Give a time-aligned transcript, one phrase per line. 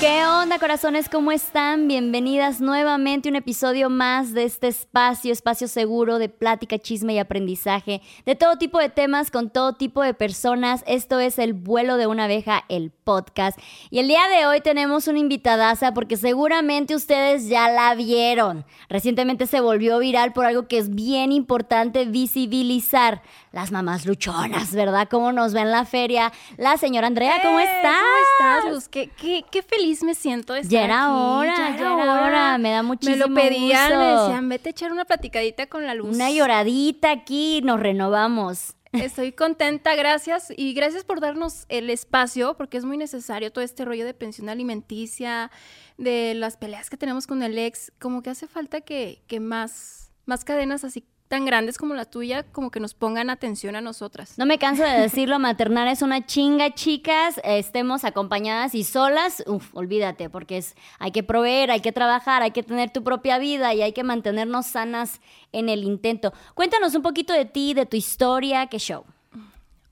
[0.00, 1.08] ¿Qué onda, corazones?
[1.08, 1.88] ¿Cómo están?
[1.88, 7.18] Bienvenidas nuevamente a un episodio más de este espacio, espacio seguro de plática, chisme y
[7.18, 10.84] aprendizaje de todo tipo de temas con todo tipo de personas.
[10.86, 13.58] Esto es El vuelo de una abeja, el podcast.
[13.90, 18.64] Y el día de hoy tenemos una invitadaza porque seguramente ustedes ya la vieron.
[18.88, 23.20] Recientemente se volvió viral por algo que es bien importante visibilizar.
[23.50, 25.08] Las mamás luchonas, ¿verdad?
[25.10, 26.32] ¿Cómo nos ven en la feria?
[26.56, 27.96] La señora Andrea, ¿cómo Eh, estás?
[28.38, 28.88] ¿Cómo estás, Luz?
[28.88, 31.14] Qué, qué, qué feliz me siento de estar Ya era aquí.
[31.16, 32.58] hora, ya era hora.
[32.58, 34.22] Me da Me muchísimo lo pedían, me gusto.
[34.26, 36.14] decían, vete a echar una platicadita con la luz.
[36.14, 38.74] Una lloradita aquí, nos renovamos.
[38.92, 40.52] Estoy contenta, gracias.
[40.56, 44.48] Y gracias por darnos el espacio, porque es muy necesario todo este rollo de pensión
[44.48, 45.50] alimenticia,
[45.98, 47.92] de las peleas que tenemos con el ex.
[48.00, 52.42] Como que hace falta que, que más, más cadenas así tan grandes como la tuya,
[52.42, 54.34] como que nos pongan atención a nosotras.
[54.38, 57.40] No me canso de decirlo, maternar es una chinga, chicas.
[57.44, 62.50] Estemos acompañadas y solas, uf, olvídate, porque es, hay que proveer, hay que trabajar, hay
[62.50, 65.20] que tener tu propia vida y hay que mantenernos sanas
[65.52, 66.32] en el intento.
[66.54, 69.04] Cuéntanos un poquito de ti, de tu historia, qué show.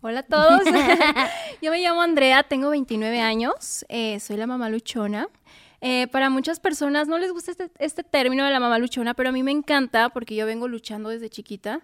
[0.00, 0.62] Hola a todos.
[1.62, 5.28] Yo me llamo Andrea, tengo 29 años, eh, soy la mamá luchona.
[5.88, 9.28] Eh, para muchas personas no les gusta este, este término de la mamá luchona, pero
[9.28, 11.82] a mí me encanta porque yo vengo luchando desde chiquita.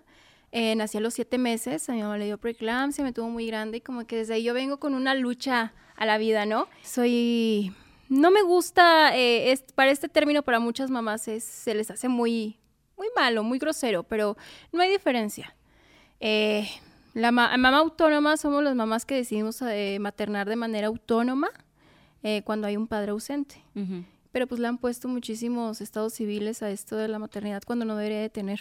[0.51, 3.47] Eh, nací a los siete meses, a mi mamá le dio preeclampsia, me tuvo muy
[3.47, 6.67] grande y como que desde ahí yo vengo con una lucha a la vida, ¿no?
[6.83, 7.73] Soy...
[8.09, 12.59] No me gusta, eh, es- para este término para muchas mamás se les hace muy,
[12.99, 14.37] muy malo, muy grosero, pero
[14.73, 15.55] no hay diferencia.
[16.19, 16.69] Eh,
[17.15, 21.51] la ma- mamá autónoma somos las mamás que decidimos eh, maternar de manera autónoma
[22.23, 23.63] eh, cuando hay un padre ausente.
[24.33, 27.97] Pero pues le han puesto muchísimos estados civiles a esto de la maternidad cuando no
[27.97, 28.61] debería de tener.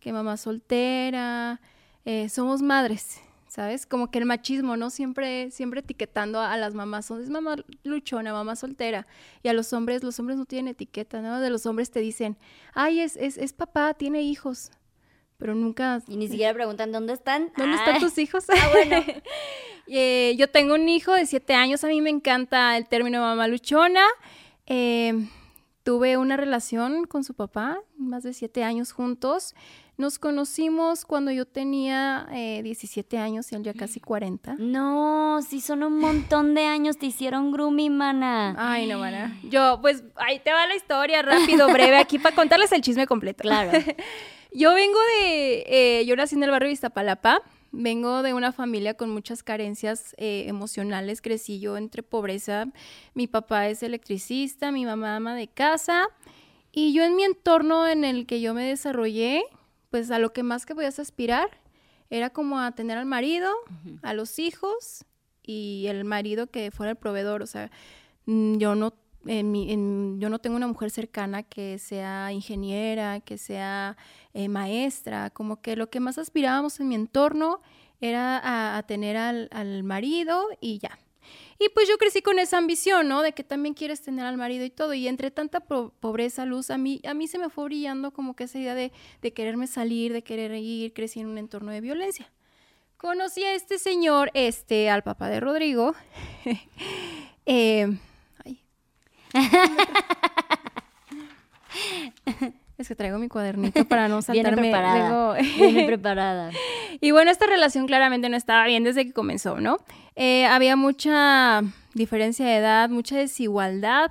[0.00, 1.60] Que mamá soltera,
[2.04, 3.86] eh, somos madres, ¿sabes?
[3.86, 4.90] Como que el machismo, ¿no?
[4.90, 7.06] Siempre, siempre etiquetando a, a las mamás.
[7.06, 9.06] Son, es mamá luchona, mamá soltera.
[9.42, 11.40] Y a los hombres, los hombres no tienen etiqueta, ¿no?
[11.40, 12.36] De los hombres te dicen,
[12.74, 14.72] ay, es, es, es papá, tiene hijos.
[15.38, 17.50] Pero nunca Y ni siquiera preguntan dónde están.
[17.56, 18.44] ¿Dónde Ah, están tus hijos?
[18.50, 19.04] Ah, bueno.
[20.36, 21.84] yo tengo un hijo de siete años.
[21.84, 24.04] A mí me encanta el término mamá luchona.
[24.66, 25.12] Eh,
[25.82, 29.54] tuve una relación con su papá, más de siete años juntos.
[29.98, 34.56] Nos conocimos cuando yo tenía eh, 17 años y él ya casi 40.
[34.58, 38.54] No, si son un montón de años, te hicieron grooming, mana.
[38.56, 39.36] Ay, no, mana.
[39.44, 43.42] Yo, pues, ahí te va la historia, rápido, breve, aquí para contarles el chisme completo.
[43.42, 43.70] Claro.
[44.54, 47.40] Yo vengo de, eh, yo nací en el barrio de Iztapalapa,
[47.72, 52.66] vengo de una familia con muchas carencias eh, emocionales, crecí yo entre pobreza,
[53.14, 56.06] mi papá es electricista, mi mamá ama de casa,
[56.70, 59.42] y yo en mi entorno en el que yo me desarrollé,
[59.90, 61.48] pues a lo que más que podías aspirar
[62.10, 63.50] era como a tener al marido,
[64.02, 65.04] a los hijos
[65.42, 67.70] y el marido que fuera el proveedor, o sea,
[68.26, 68.94] mm, yo no
[69.24, 73.96] en mi- en- yo no tengo una mujer cercana que sea ingeniera, que sea
[74.34, 77.60] eh, maestra, como que lo que más aspirábamos en mi entorno
[78.00, 80.98] era a, tener al, marido y ya.
[81.58, 83.22] Y pues yo crecí con esa ambición, ¿no?
[83.22, 84.92] De que también quieres tener al marido y todo.
[84.94, 88.44] Y entre tanta pobreza, luz, a mí, a mí se me fue brillando como que
[88.44, 92.32] esa idea de, de quererme salir, de querer ir, crecí en un entorno de violencia.
[92.96, 95.94] Conocí a este señor, este, al papá de Rodrigo.
[97.44, 97.98] Eh,
[98.44, 98.62] ay.
[102.82, 104.62] Es que traigo mi cuadernito para no Viene saltarme.
[104.70, 105.08] preparada.
[105.08, 106.50] luego- Viene preparada.
[107.00, 109.78] y bueno, esta relación claramente no estaba bien desde que comenzó, ¿no?
[110.16, 111.62] Eh, había mucha
[111.94, 114.10] diferencia de edad, mucha desigualdad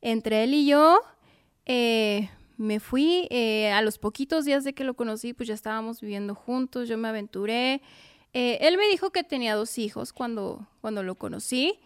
[0.00, 1.00] entre él y yo.
[1.66, 6.00] Eh, me fui eh, a los poquitos días de que lo conocí, pues ya estábamos
[6.00, 7.82] viviendo juntos, yo me aventuré.
[8.34, 11.78] Eh, él me dijo que tenía dos hijos cuando, cuando lo conocí,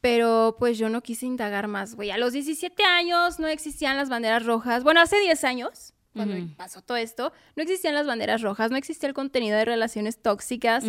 [0.00, 2.10] pero pues yo no quise indagar más, güey.
[2.10, 4.82] A los 17 años no existían las banderas rojas.
[4.84, 9.08] Bueno, hace 10 años, cuando pasó todo esto, no existían las banderas rojas, no existía
[9.08, 10.84] el contenido de relaciones tóxicas,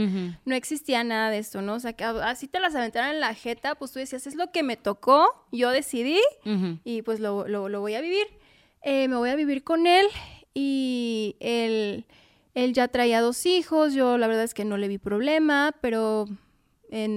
[0.45, 1.75] no existía nada de esto, ¿no?
[1.75, 4.51] O sea, que así te las aventaran en la jeta, pues tú decías, es lo
[4.51, 6.19] que me tocó, yo decidí
[6.83, 8.25] y pues lo, lo- lo voy a vivir.
[8.81, 10.07] Eh, me voy a vivir con él
[10.56, 12.06] y él,
[12.56, 16.27] él ya traía dos hijos, yo la verdad es que no le vi problema, pero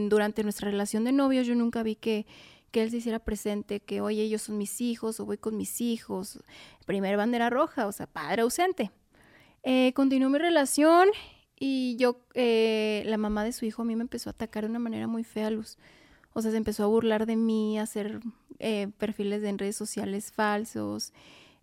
[0.09, 2.27] durante nuestra relación de novios yo nunca vi que,
[2.71, 5.81] que él se hiciera presente, que oye, ellos son mis hijos o voy con mis
[5.81, 6.41] hijos.
[6.87, 8.91] Primer bandera roja, o sea, padre ausente.
[9.63, 11.09] Eh, continuó mi relación
[11.59, 14.71] y yo, eh, la mamá de su hijo a mí me empezó a atacar de
[14.71, 15.79] una manera muy fea, Luz.
[16.33, 18.21] O sea, se empezó a burlar de mí, a hacer
[18.59, 21.13] eh, perfiles en redes sociales falsos.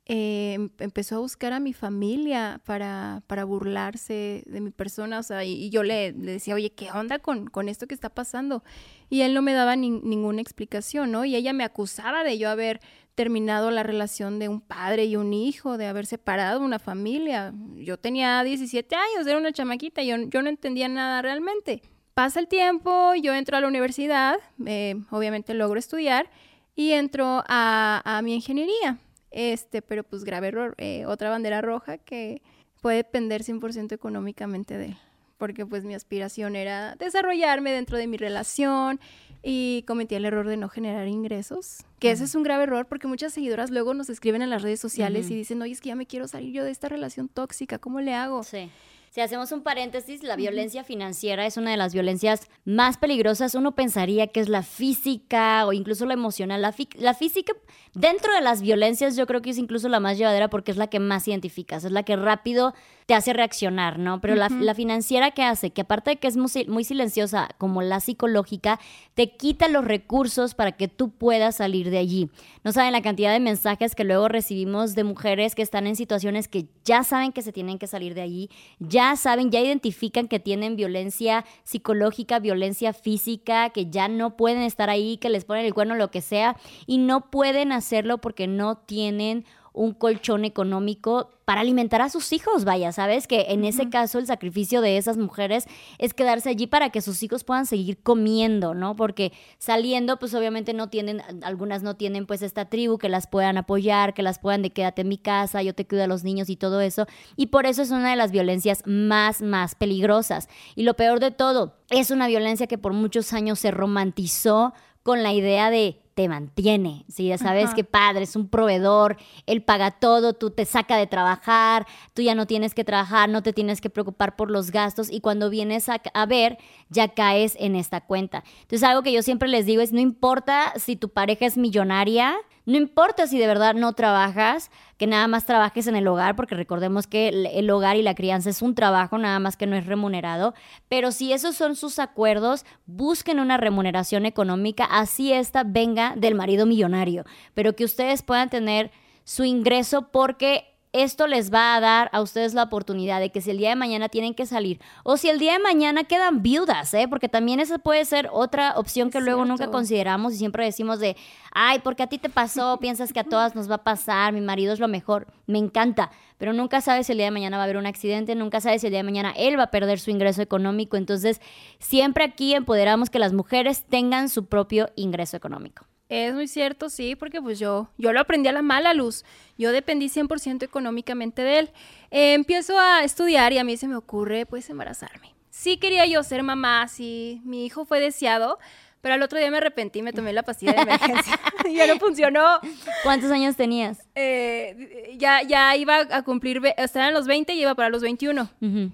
[0.05, 5.23] Eh, em, empezó a buscar a mi familia para, para burlarse de mi persona, o
[5.23, 8.63] sea, y, yo le, decía, oye, ¿qué onda con, con, esto que está pasando?
[9.09, 11.25] Y él no me daba ninguna explicación, ¿no?
[11.25, 12.81] Y ella me acusaba de yo haber
[13.15, 17.53] terminado la relación de un padre y un hijo, de haber separado una familia.
[17.75, 21.81] Yo tenía 17 años, era una chamaquita, yo, yo no entendía nada realmente.
[22.13, 26.29] Pasa el tiempo, yo entro a la universidad, eh, obviamente logro estudiar
[26.75, 28.97] y entro a, a mi ingeniería.
[29.31, 32.41] Este, pero pues grave eh, otra bandera roja que
[32.81, 34.97] puede depender 100% económicamente de él,
[35.37, 38.99] porque pues mi aspiración era desarrollarme dentro de mi relación
[39.41, 43.07] y cometí el error de no generar ingresos, que ese es un grave error porque
[43.07, 45.95] muchas seguidoras luego nos escriben en las redes sociales y dicen, oye, es que ya
[45.95, 48.43] me quiero salir yo de esta relación tóxica, ¿cómo le hago?
[48.43, 48.69] Sí.
[49.11, 53.55] Si hacemos un paréntesis, la violencia financiera es una de las violencias más peligrosas.
[53.55, 56.61] Uno pensaría que es la física o incluso la emocional.
[56.61, 57.51] La, la, física,
[57.93, 60.87] dentro de las violencias, yo creo que es incluso la más llevadera porque es la
[60.87, 62.73] que más identificas, es la que rápido
[63.05, 64.21] te hace reaccionar, ¿no?
[64.21, 65.71] Pero la, financiera, ¿qué hace?
[65.71, 68.79] Que aparte de que es muy, muy, silenciosa, como la psicológica,
[69.13, 72.29] te quita los recursos para que tú puedas salir de allí.
[72.63, 76.47] No saben la cantidad de mensajes que luego recibimos de mujeres que están en situaciones
[76.47, 78.49] que ya saben que se tienen que salir de allí,
[78.79, 84.89] ya saben, ya identifican que tienen violencia psicológica, violencia física, que ya no pueden estar
[84.89, 86.57] ahí, que les ponen el cuerno, lo que sea,
[86.87, 92.65] y no pueden hacerlo porque no tienen un colchón económico para alimentar a sus hijos,
[92.65, 93.27] vaya, ¿sabes?
[93.27, 95.65] Que en ese caso el sacrificio de esas mujeres
[95.97, 98.95] es quedarse allí para que sus hijos puedan seguir comiendo, ¿no?
[98.95, 103.57] Porque saliendo, pues obviamente no tienen, algunas no tienen pues esta tribu que las puedan
[103.57, 106.49] apoyar, que las puedan de quédate en mi casa, yo te cuido a los niños
[106.49, 107.05] y todo eso.
[107.35, 110.47] Y por eso es una de las violencias más, más peligrosas.
[110.75, 114.73] Y lo peor de todo, es una violencia que por muchos años se romantizó
[115.03, 119.63] con la idea de te mantiene, si ya sabes que padre es un proveedor, él
[119.63, 123.53] paga todo, tú te saca de trabajar, tú ya no tienes que trabajar, no te
[123.53, 126.57] tienes que preocupar por los gastos y cuando vienes a, a, ver
[126.89, 128.43] ya caes en esta cuenta.
[128.61, 132.35] Entonces algo que yo siempre les digo es no importa si tu pareja es millonaria,
[132.71, 136.55] no importa si de verdad no trabajas, que nada más trabajes en el hogar, porque
[136.55, 139.85] recordemos que el, hogar y la crianza es un trabajo, nada más que no es
[139.87, 140.53] remunerado,
[140.87, 146.65] pero si esos son sus acuerdos, busquen una remuneración económica, así esta venga del marido
[146.65, 148.91] millonario, pero que ustedes puedan tener
[149.25, 153.51] su ingreso porque esto les va a dar a ustedes la oportunidad de que si
[153.51, 156.93] el día de mañana tienen que salir o si el día de mañana quedan viudas,
[156.93, 157.07] ¿eh?
[157.07, 161.15] porque también esa puede ser otra opción que luego nunca consideramos y siempre decimos de,
[161.53, 164.41] ay, porque a ti te pasó, piensas que a todas nos va a pasar, mi
[164.41, 167.63] marido es lo mejor, me encanta, pero nunca sabes si el día de mañana va
[167.63, 169.99] a haber un accidente, nunca sabes si el día de mañana él va a perder
[169.99, 171.39] su ingreso económico, entonces
[171.79, 175.85] siempre aquí empoderamos que las mujeres tengan su propio ingreso económico.
[176.11, 179.23] Es muy cierto, sí, porque pues yo, yo lo aprendí a la mala luz.
[179.57, 181.71] Yo dependí 100% económicamente de él.
[182.11, 185.33] Eh, empiezo a estudiar y a mí se me ocurre pues embarazarme.
[185.51, 188.59] Sí quería yo ser mamá, sí, mi hijo fue deseado,
[189.01, 191.39] pero al otro día me arrepentí y me tomé la pastilla de emergencia.
[191.65, 192.59] y ya no funcionó.
[193.03, 193.99] ¿Cuántos años tenías?
[194.15, 198.49] Eh, ya, ya iba a cumplir, estaba en los 20 y iba para los 21.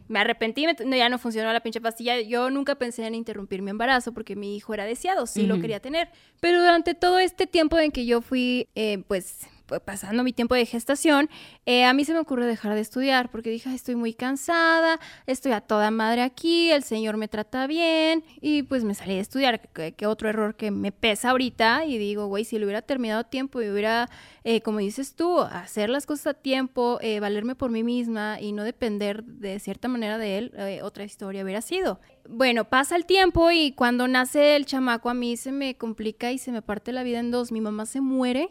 [0.07, 2.19] Me arrepentí, ya no funcionó la pinche pastilla.
[2.21, 5.79] Yo nunca pensé en interrumpir mi embarazo porque mi hijo era deseado, sí lo quería
[5.79, 6.09] tener.
[6.39, 9.47] Pero durante todo este tiempo en que yo fui, eh, pues,
[9.83, 11.29] pasando mi tiempo de gestación,
[11.65, 15.51] eh, a mí se me ocurre dejar de estudiar porque dije, estoy muy cansada, estoy
[15.51, 19.61] a toda madre aquí, el Señor me trata bien y pues me salí de estudiar,
[19.69, 23.23] que, otro error que me pesa ahorita y digo, güey, si lo hubiera terminado a
[23.25, 24.09] tiempo y hubiera,
[24.43, 28.53] eh, como dices tú, hacer las cosas a tiempo, eh, valerme por mí misma y
[28.53, 31.99] no depender de cierta manera de él, otra historia hubiera sido.
[32.29, 36.37] Bueno, pasa el tiempo y cuando nace el chamaco a mí se me complica y
[36.37, 37.51] se me parte la vida en dos.
[37.51, 38.49] Mi mamá se muere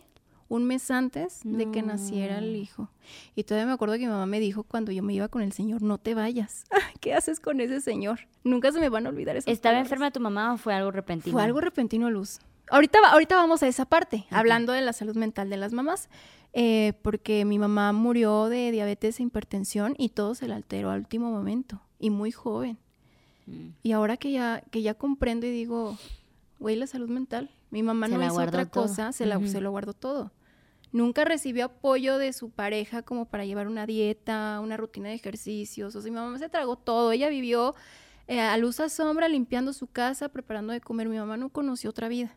[0.49, 2.89] un mes antes de que naciera el hijo.
[3.35, 5.53] Y todavía me acuerdo que mi mamá me dijo cuando yo me iba con el
[5.53, 6.65] señor, no te vayas.
[7.01, 8.21] ¿Qué haces con ese señor?
[8.45, 11.33] Nunca se me van a olvidar esas ¿Estaba enferma tu mamá o fue algo repentino?
[11.33, 12.39] Fue algo repentino, Luz.
[12.71, 16.09] Ahorita, ahorita vamos a esa parte, hablando de la salud mental de las mamás,
[16.53, 21.01] eh, porque mi mamá murió de diabetes e hipertensión y todo se le alteró al
[21.01, 22.77] último momento, y muy joven.
[23.47, 23.69] Mm.
[23.85, 25.97] Y ahora que ya, que ya comprendo y digo,
[26.59, 29.93] güey, la salud mental, mi mamá no hizo otra cosa, se, la, se lo guardó
[29.93, 30.33] todo.
[30.97, 35.95] Nunca recibió apoyo de su pareja como para llevar una dieta, una rutina de ejercicios.
[35.95, 37.13] O sea, mi mamá se tragó todo.
[37.13, 37.75] Ella vivió
[38.29, 41.11] eh, a luz a sombra, limpiando su casa, preparando de comer.
[41.11, 42.35] Mi mamá no conoció otra vida.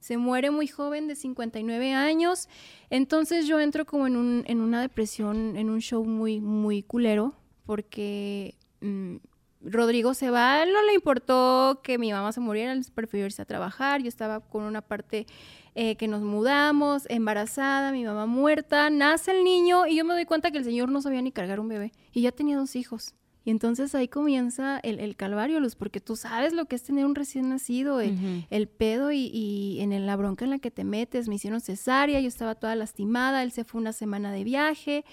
[0.00, 2.48] Se muere muy joven, de 59 años.
[2.90, 7.36] Entonces yo entro como en, un, en una depresión, en un show muy, muy culero,
[7.66, 9.18] porque mm,
[9.60, 13.44] Rodrigo se va, no le importó que mi mamá se muriera, él prefirió irse a
[13.44, 15.26] trabajar, yo estaba con una parte
[15.74, 20.26] eh, que nos mudamos, embarazada, mi mamá muerta, nace el niño y yo me doy
[20.26, 23.14] cuenta que el señor no sabía ni cargar un bebé y ya tenía dos hijos.
[23.44, 27.14] Y entonces ahí comienza el, calvario, Luz, porque tú sabes lo que es tener un
[27.14, 31.26] recién nacido, el, pedo y, en la bronca en la que te metes.
[31.26, 35.04] Me hicieron cesárea, yo estaba toda lastimada, él se fue una semana de viaje.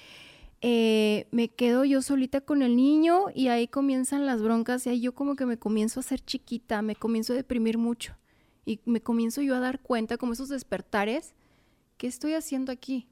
[0.62, 5.00] Eh, me quedo yo solita con el niño y ahí comienzan las broncas y ahí
[5.00, 8.14] yo como que me comienzo a hacer chiquita, me comienzo a deprimir mucho
[8.66, 11.34] y me comienzo yo a dar cuenta como esos despertares,
[11.98, 13.08] ¿qué estoy haciendo aquí?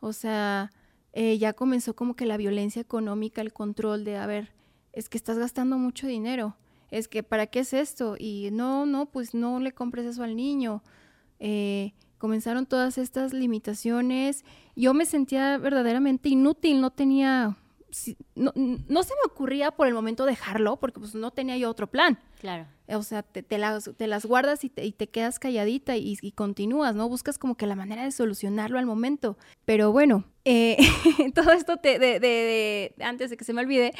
[0.00, 0.70] O sea,
[1.12, 4.52] eh, ya comenzó como que la violencia económica, el control de, a ver,
[4.92, 6.56] es que estás gastando mucho dinero,
[6.90, 8.16] es que, ¿para qué es esto?
[8.18, 10.82] Y no, no, pues no le compres eso al niño.
[11.40, 14.44] Eh, comenzaron todas estas limitaciones.
[14.76, 17.56] Yo me sentía verdaderamente inútil, no tenía,
[18.34, 21.88] no, no, se me ocurría por el momento dejarlo, porque pues no tenía yo otro
[21.88, 22.18] plan.
[22.40, 22.66] Claro.
[22.88, 26.32] O sea, te, las, te las, guardas y te, y te quedas calladita y, y,
[26.32, 27.08] continúas, ¿no?
[27.08, 29.36] Buscas como que la manera de solucionarlo al momento.
[29.64, 30.76] Pero bueno, eh,
[31.34, 33.92] todo esto te, de, de, antes de que se me olvide,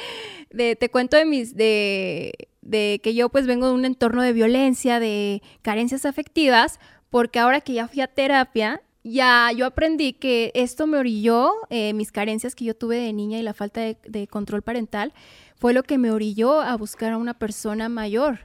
[0.49, 4.33] de, te cuento de mis, de, de que yo pues vengo de un entorno de
[4.33, 10.51] violencia, de carencias afectivas, porque ahora que ya fui a terapia, ya yo aprendí que
[10.55, 14.27] esto me orilló, eh, mis carencias que yo tuve de niña y la falta de,
[14.27, 15.13] control parental,
[15.55, 18.39] fue lo que me orilló a buscar a una persona mayor,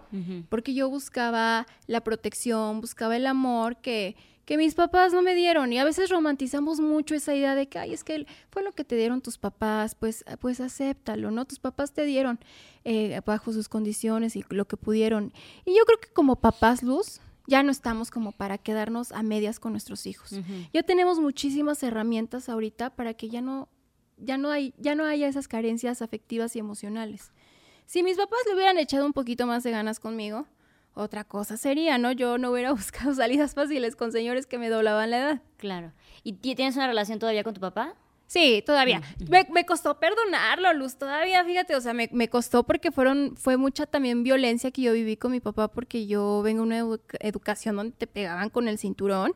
[0.48, 4.14] porque yo buscaba la protección, buscaba el amor que,
[4.48, 7.78] que mis papás no me dieron y a veces romantizamos mucho esa idea de que,
[7.78, 11.44] ay, es que fue lo que te dieron tus papás, pues, pues acéptalo, ¿no?
[11.44, 12.38] Tus papás te dieron
[12.84, 15.32] eh, bajo sus condiciones y lo que pudieron.
[15.66, 19.58] Y yo creo que como papás, Luz, ya no estamos como para quedarnos a medias
[19.58, 20.38] con nuestros hijos.
[20.72, 23.68] Ya tenemos muchísimas herramientas ahorita para que ya no,
[24.18, 27.32] ya no hay, ya no haya esas carencias afectivas y emocionales.
[27.86, 30.46] Si mis papás le hubieran echado un poquito más de ganas conmigo,
[30.92, 32.12] otra cosa sería, ¿no?
[32.12, 35.42] Yo no hubiera buscado salidas fáciles con señores que me doblaban la edad.
[35.56, 35.94] Claro.
[36.22, 37.94] ¿Y tienes una relación todavía con tu papá?
[38.28, 39.00] Sí, todavía.
[39.28, 44.22] Me, costó perdonarlo, Luz, todavía, fíjate, o sea, me, costó porque fueron, fue mucha también
[44.22, 48.06] violencia que yo viví con mi papá porque yo vengo de una educación donde te
[48.06, 49.32] pegaban con el cinturón.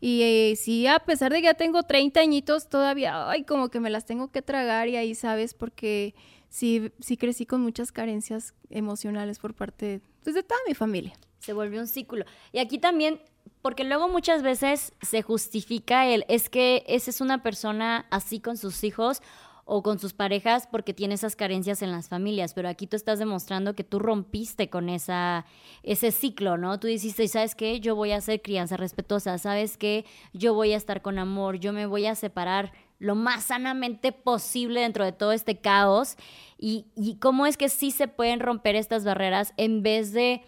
[0.00, 3.78] Y eh, sí, a pesar de que ya tengo 30 añitos, todavía, ay, como que
[3.78, 5.54] me las tengo que tragar y ahí, ¿sabes?
[5.54, 6.16] Porque
[6.48, 11.12] sí, sí crecí con muchas carencias emocionales por parte pues, de toda mi familia.
[11.38, 12.24] Se volvió un ciclo.
[12.50, 13.20] Y aquí también
[13.62, 18.56] porque luego muchas veces se justifica el, es que esa es una persona así con
[18.56, 19.22] sus hijos
[19.64, 23.20] o con sus parejas porque tiene esas carencias en las familias, pero aquí tú estás
[23.20, 25.46] demostrando que tú rompiste con esa,
[25.84, 26.80] ese ciclo, ¿no?
[26.80, 27.78] Tú dijiste, ¿sabes qué?
[27.78, 30.04] Yo voy a hacer crianza respetuosa, ¿sabes qué?
[30.32, 34.80] Yo voy a estar con amor, yo me voy a separar lo más sanamente posible
[34.80, 36.16] dentro de todo este caos
[36.58, 40.42] y, y cómo es que sí se pueden romper estas barreras en vez de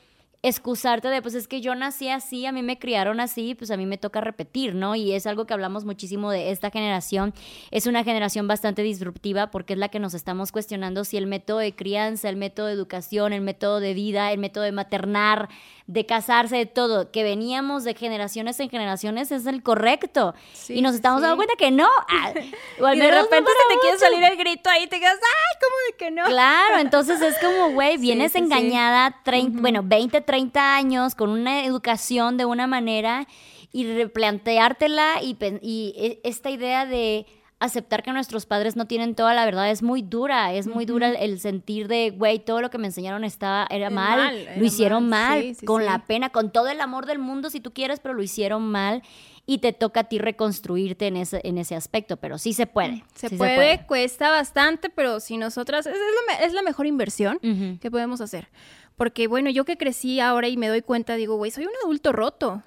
[0.45, 3.79] excusarte de, pues es que yo nací así, a mí me criaron así, pues a
[3.79, 4.95] mí me toca repetir, ¿no?
[4.95, 7.33] Y es algo que hablamos muchísimo de esta generación.
[7.71, 11.59] Es una generación bastante disruptiva porque es la que nos estamos cuestionando si el método
[11.59, 15.49] de crianza, el método de educación, el método de vida, el método de maternar,
[15.87, 20.35] de casarse, de todo, que veníamos de generaciones en generaciones es el correcto.
[20.69, 21.88] y nos estamos dando cuenta que no.
[22.09, 22.33] Ah,
[22.95, 25.97] y de repente se te quiere salir el grito ahí te quedas, ay, ¿cómo de
[25.99, 26.25] que no?
[26.25, 32.38] Claro, entonces es como, güey, vienes engañada, 30, bueno, 20, 30 años con una educación
[32.38, 33.26] de una manera
[33.71, 37.26] y replanteártela y, y e, esta idea de
[37.64, 41.11] aceptar que nuestros padres no tienen toda la verdad es muy dura, es muy dura
[41.11, 45.56] el, sentir de, güey, todo lo que me enseñaron estaba, era mal, lo hicieron mal,
[45.64, 48.62] con la pena, con todo el amor del mundo si tú quieres, pero lo hicieron
[48.62, 49.02] mal
[49.47, 53.04] y te toca a ti reconstruirte en ese, en ese aspecto, pero sí se puede.
[53.14, 55.97] Se, puede, cuesta bastante, pero si nosotras, es,
[56.40, 58.49] es, la, mejor inversión que podemos hacer.
[58.97, 62.12] Porque bueno, yo que crecí ahora y me doy cuenta, digo, güey, soy un adulto
[62.12, 62.62] roto.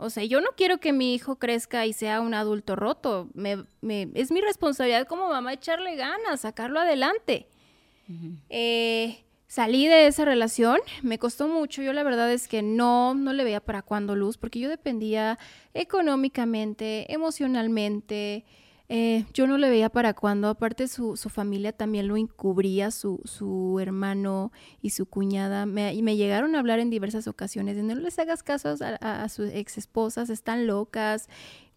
[0.00, 3.28] O sea, yo no quiero que mi hijo crezca y sea un adulto roto.
[3.34, 3.64] Me,
[4.14, 7.46] es mi responsabilidad como mamá echarle ganas, sacarlo adelante.
[8.48, 11.82] Eh, salí de esa relación, me costó mucho.
[11.82, 15.38] Yo la verdad es que no, no le veía para cuándo luz, porque yo dependía
[15.74, 18.44] económicamente, emocionalmente,
[18.92, 23.20] eh, yo no le veía para cuando, aparte su, su familia también lo encubría, su,
[23.24, 24.50] su hermano
[24.82, 28.18] y su cuñada, me, y me llegaron a hablar en diversas ocasiones de no les
[28.18, 31.28] hagas caso a, sus ex esposas, están locas.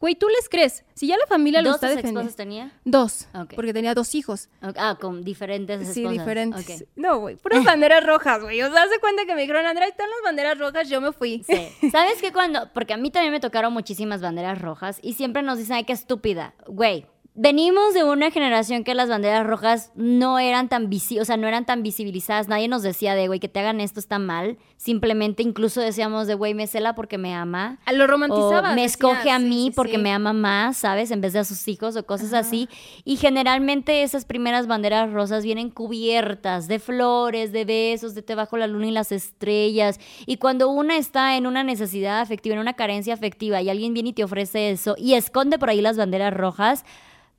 [0.03, 0.83] Güey, ¿tú les crees?
[0.95, 2.19] Si ya la familia lo está defendiendo.
[2.19, 2.73] ¿Dos esposas tenía?
[2.83, 4.49] Dos, porque tenía dos hijos.
[4.75, 5.93] Ah, con diferentes esposas.
[5.93, 6.85] Sí, diferentes.
[6.97, 8.61] No, güey, puras banderas rojas, güey.
[8.63, 11.45] O sea, hace cuenta que me dijeron, Andrea, están las banderas rojas, yo me fui.
[11.47, 11.89] Sí.
[11.89, 12.69] ¿Sabes qué cuando?
[12.73, 15.93] Porque a mí también me tocaron muchísimas banderas rojas y siempre nos dicen, ay, qué
[15.93, 16.53] estúpida.
[16.67, 21.37] Güey, venimos de una generación que las banderas rojas no eran tan visi o sea,
[21.37, 22.47] no eran tan visibilizadas.
[22.47, 24.57] Nadie nos decía de, güey, que te hagan esto está mal.
[24.77, 27.79] Simplemente incluso decíamos de, güey, me cela porque me ama.
[27.85, 28.73] A lo romantizaba.
[28.75, 31.11] me escoge a mí porque me ama más, ¿sabes?
[31.11, 32.69] En vez de a sus hijos o cosas así.
[33.03, 38.57] Y generalmente esas primeras banderas rosas vienen cubiertas de flores, de besos, de te bajo
[38.57, 39.99] la luna y las estrellas.
[40.25, 44.09] Y cuando una está en una necesidad afectiva, en una carencia afectiva y alguien viene
[44.09, 46.85] y te ofrece eso y esconde por ahí las banderas rojas,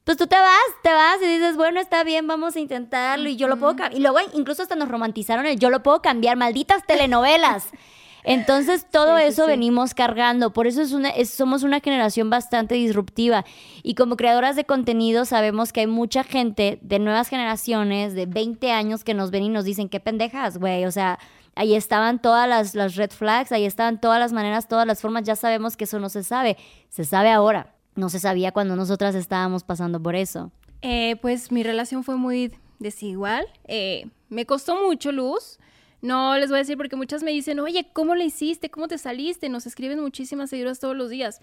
[0.05, 3.37] pues tú te vas, te vas y dices, bueno, está bien, vamos a intentarlo y
[3.37, 3.99] yo lo puedo cambiar.
[3.99, 7.71] Y luego incluso hasta nos romantizaron el yo lo puedo cambiar, malditas telenovelas.
[8.27, 13.45] Entonces todo eso venimos cargando, por eso es una, somos una generación bastante disruptiva
[13.83, 18.73] y como creadoras de contenido sabemos que hay mucha gente de nuevas generaciones de 20
[18.73, 21.19] años que nos ven y nos dicen, qué pendejas, güey, o sea,
[21.55, 25.25] ahí estaban todas las, las red flags, ahí estaban todas las maneras, todas las formas,
[25.25, 26.57] ya sabemos que eso no se sabe,
[26.89, 30.51] se sabe ahora no se sabía cuando nosotras estábamos pasando por eso?
[30.83, 33.47] Eh, pues mi relación fue muy desigual.
[33.67, 35.59] Eh, me costó mucho luz.
[36.03, 38.71] No les voy a decir porque muchas me dicen, oye, ¿cómo le hiciste?
[38.71, 39.49] ¿Cómo te saliste?
[39.49, 41.41] Nos escriben muchísimas seguidoras todos los días.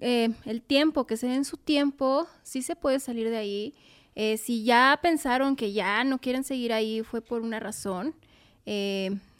[0.00, 3.74] Eh, el tiempo, que se den su tiempo, sí se puede salir de ahí.
[4.38, 8.14] si ya pensaron que ya no quieren seguir ahí, fue por una razón.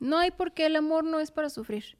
[0.00, 1.96] no hay por qué el amor no es para sufrir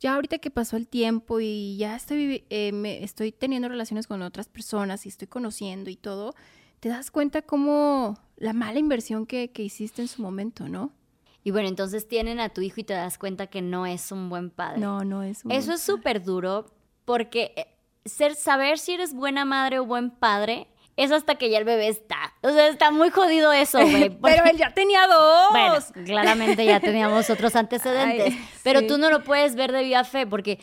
[0.00, 4.22] ya ahorita que pasó el tiempo y ya estoy, eh, me, estoy teniendo relaciones con
[4.22, 6.34] otras personas y estoy conociendo y todo,
[6.80, 10.92] te das cuenta como la mala inversión que, que hiciste en su momento, ¿no?
[11.42, 14.30] Y bueno, entonces tienen a tu hijo y te das cuenta que no es un
[14.30, 14.80] buen padre.
[14.80, 16.66] No, no es un Eso es súper duro
[17.04, 17.66] porque eh,
[18.06, 21.88] ser, saber si eres buena madre o buen padre es hasta que ya el bebé
[21.88, 22.34] está.
[22.42, 24.10] O sea, está muy jodido eso, güey.
[24.22, 25.48] Pero él ya tenía dos.
[25.50, 25.74] Bueno,
[26.04, 28.34] claramente ya teníamos otros antecedentes.
[28.62, 30.58] pero tú no lo puedes ver de vía fe, porque,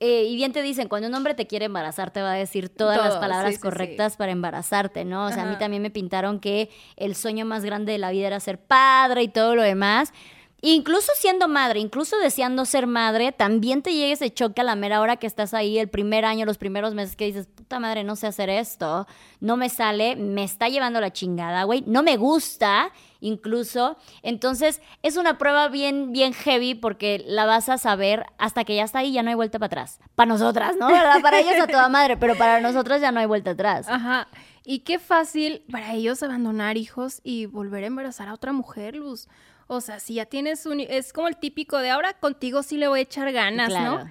[0.00, 2.68] eh, y bien te dicen, cuando un hombre te quiere embarazar, te va a decir
[2.68, 5.26] todas las palabras correctas para embarazarte, ¿no?
[5.26, 8.26] O sea, a mí también me pintaron que el sueño más grande de la vida
[8.26, 10.12] era ser padre y todo lo demás.
[10.62, 15.00] Incluso siendo madre, incluso deseando ser madre, también te llega ese choque a la mera
[15.00, 18.14] hora que estás ahí, el primer año, los primeros meses que dices, puta madre, no
[18.16, 19.06] sé hacer esto,
[19.40, 23.96] no me sale, me está llevando la chingada, güey, no me gusta, incluso.
[24.22, 28.84] Entonces, es una prueba bien, bien heavy porque la vas a saber hasta que ya
[28.84, 29.98] está ahí, ya no hay vuelta para atrás.
[30.14, 30.88] Para nosotras, ¿no?
[31.22, 33.88] Para ellos a toda madre, pero para nosotras ya no hay vuelta atrás.
[33.88, 34.28] Ajá.
[34.62, 39.26] Y qué fácil para ellos abandonar hijos y volver a embarazar a otra mujer, Luz.
[39.72, 40.80] O sea, si ya tienes un...
[40.80, 44.04] Es como el típico de ahora contigo sí le voy a echar ganas, ¿no?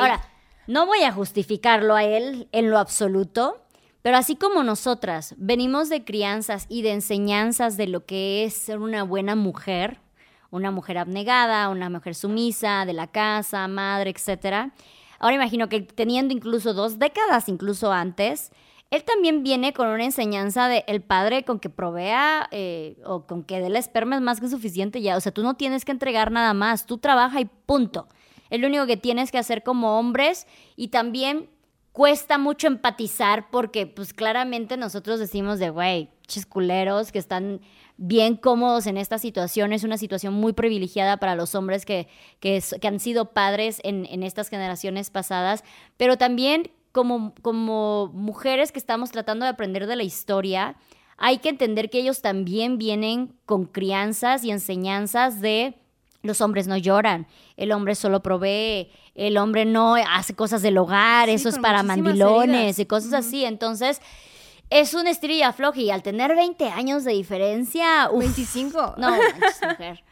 [0.00, 0.26] Ahora,
[0.66, 3.60] no voy a justificarlo a él en lo absoluto,
[4.00, 8.78] pero así como nosotras venimos de crianzas y de enseñanzas de lo que es ser
[8.78, 10.00] una buena mujer,
[10.50, 14.72] una mujer abnegada, una mujer sumisa, de la casa, madre, etcétera.
[15.18, 18.52] Ahora imagino que teniendo incluso dos décadas, incluso antes,
[18.94, 23.42] él también viene con una enseñanza de el padre con que provea eh, o con
[23.42, 25.16] que dé la esperma es más que suficiente ya.
[25.16, 28.06] O sea, tú no tienes que entregar nada más, tú trabaja y punto.
[28.50, 31.50] Es lo único que tienes que hacer como hombres y también
[31.90, 37.60] cuesta mucho empatizar porque pues claramente nosotros decimos de, güey, chisculeros que están
[37.96, 39.72] bien cómodos en esta situación.
[39.72, 42.06] Es una situación muy privilegiada para los hombres que,
[42.38, 45.64] que, han sido padres en, en estas generaciones pasadas,
[45.96, 50.76] pero también como, como mujeres que estamos tratando de aprender de la historia,
[51.18, 55.74] hay que entender que ellos también vienen con crianzas y enseñanzas de
[56.22, 57.26] los hombres no lloran,
[57.56, 62.78] el hombre solo provee, el hombre no hace cosas del hogar, eso es para mandilones
[62.78, 63.44] y cosas así.
[63.44, 64.00] Entonces,
[64.70, 65.82] es un estilo y afloje.
[65.82, 68.08] Y al tener 20 años de diferencia.
[68.08, 68.94] 25.
[68.96, 69.10] No,
[69.68, 70.04] mujer.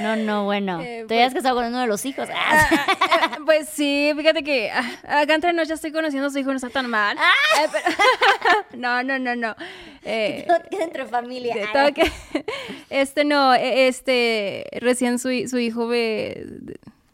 [0.00, 0.80] No, no, bueno.
[0.80, 2.28] Eh, Te habías pues casado con uno de los hijos.
[2.32, 6.38] Ah, eh, pues sí, fíjate que ah, acá entre nos ya estoy conociendo a su
[6.38, 7.16] hijo, no está tan mal.
[7.18, 7.32] Ah.
[7.64, 9.54] Eh, no, no, no, no.
[10.46, 11.54] todo queda entre familia.
[12.90, 16.46] este no, e, este, recién su, su hijo, ve,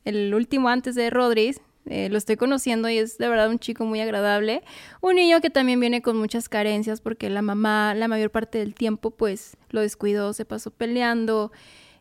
[0.05, 4.01] el último antes de Rodríguez, lo estoy conociendo y es de verdad un chico muy
[4.01, 4.63] agradable.
[5.01, 8.75] Un niño que también viene con muchas carencias porque la mamá la mayor parte del
[8.75, 11.51] tiempo pues lo descuidó, se pasó peleando.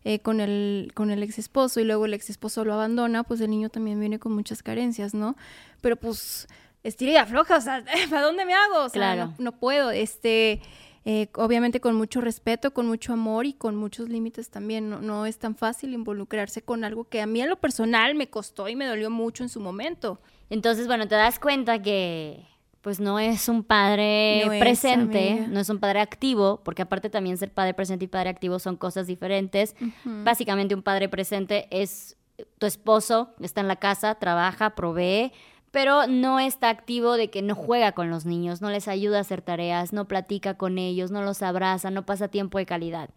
[0.04, 3.40] Eh, con, el, con el ex esposo y luego el ex esposo lo abandona, pues
[3.40, 5.36] el niño también viene con muchas carencias, ¿no?
[5.80, 6.48] Pero pues
[6.84, 8.86] estira y afloja, o sea, ¿para dónde me hago?
[8.86, 9.34] O sea, claro.
[9.38, 10.60] no, puedo, este,
[11.06, 14.90] eh, obviamente con mucho respeto, con mucho amor y con muchos límites también.
[14.90, 18.30] No, no, es tan fácil involucrarse con algo que a mí en lo personal me
[18.30, 20.20] costó y me dolió mucho en su momento.
[20.50, 22.46] Entonces, bueno, te das cuenta que
[22.82, 27.52] pues no es un padre presente, no es un padre activo, porque aparte también ser
[27.52, 29.76] padre presente y padre activo son cosas diferentes.
[30.04, 32.18] Básicamente un padre presente es
[32.58, 35.32] tu esposo, está en la casa, trabaja, provee,
[35.70, 39.22] pero no está activo de que no juega con los niños, no les ayuda a
[39.22, 43.12] hacer tareas, no platica con ellos, no los abraza, no pasa tiempo de calidad.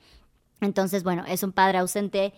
[0.61, 2.35] Entonces, bueno, es un padre ausente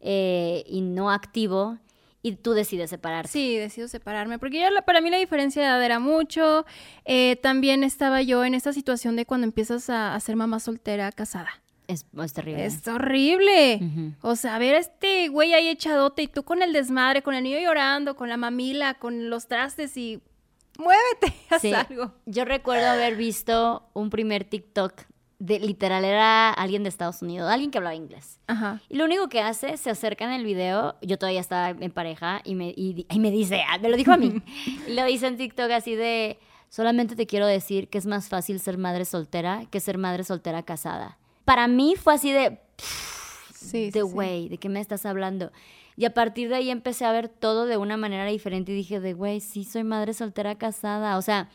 [0.00, 1.78] eh, y no activo
[2.26, 3.30] y tú decides separarte.
[3.30, 6.66] Sí, decido separarme, porque ya para mí la diferencia de edad era mucho.
[7.04, 11.62] Eh, también estaba yo en esta situación de cuando empiezas a, ser mamá soltera casada.
[11.86, 12.66] Es, terrible.
[12.66, 13.80] Es horrible.
[14.22, 17.44] O sea, a ver este güey ahí echadote y tú con el desmadre, con el
[17.44, 20.20] niño llorando, con la mamila, con los trastes y
[20.78, 22.12] muévete, haz algo.
[22.26, 24.94] Yo recuerdo haber visto un primer TikTok
[25.38, 28.40] de, literal era alguien de Estados Unidos, alguien que hablaba inglés.
[28.46, 28.80] Ajá.
[28.88, 32.40] Y lo único que hace, se acerca en el video, yo todavía estaba en pareja
[32.44, 34.42] y me, y, me dice, ah, me lo dijo a mí,
[34.88, 38.60] y lo dice en TikTok así de, solamente te quiero decir que es más fácil
[38.60, 41.18] ser madre soltera que ser madre soltera casada.
[41.44, 42.58] Para mí fue así de,
[43.54, 45.52] sí, de güey, ¿de qué me estás hablando?
[45.96, 49.00] Y a partir de ahí empecé a ver todo de una manera diferente y dije
[49.00, 51.16] de, güey, sí soy madre soltera casada.
[51.16, 51.48] O sea,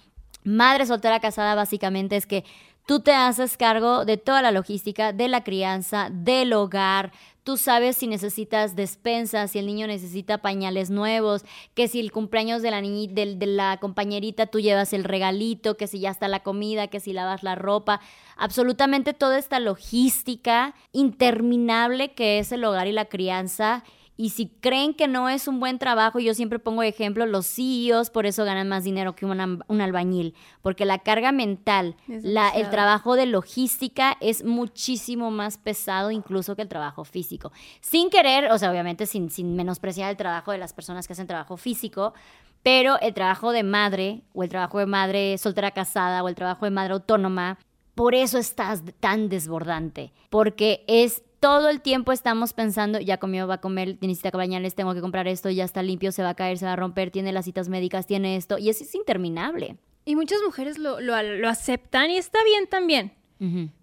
[0.44, 2.44] madre soltera casada básicamente es que
[2.86, 7.12] Tú te haces cargo de toda la logística, de la crianza, del hogar.
[7.44, 12.62] Tú sabes si necesitas despensas, si el niño necesita pañales nuevos, que si el cumpleaños
[12.62, 16.42] de la niñita, de, la compañerita, tú llevas el regalito, que si ya está la
[16.42, 18.02] comida, que si lavas la ropa.
[18.36, 23.84] Absolutamente toda esta logística interminable que es el hogar y la crianza
[24.22, 28.12] y si creen que no es un buen trabajo, yo siempre pongo ejemplo, los CEOs
[28.12, 33.16] por eso ganan más dinero que un, albañil, porque la carga mental, la, el trabajo
[33.16, 37.52] de logística es muchísimo más pesado incluso que el trabajo físico.
[37.80, 41.26] Sin querer, o sea, obviamente sin, sin menospreciar el trabajo de las personas que hacen
[41.26, 42.14] trabajo físico,
[42.62, 46.66] pero el trabajo de madre o el trabajo de madre soltera casada o el trabajo
[46.66, 47.58] de madre autónoma,
[47.96, 53.56] por eso estás tan desbordante, porque es todo el tiempo estamos pensando, ya comió, va
[53.56, 56.60] a comer, necesita bañarles, tengo que comprar esto, ya está limpio, se va a caer,
[56.60, 59.76] se va a romper, tiene las citas médicas, tiene esto, y eso es interminable.
[60.06, 60.98] Y muchas mujeres lo,
[61.48, 63.14] aceptan y está bien también.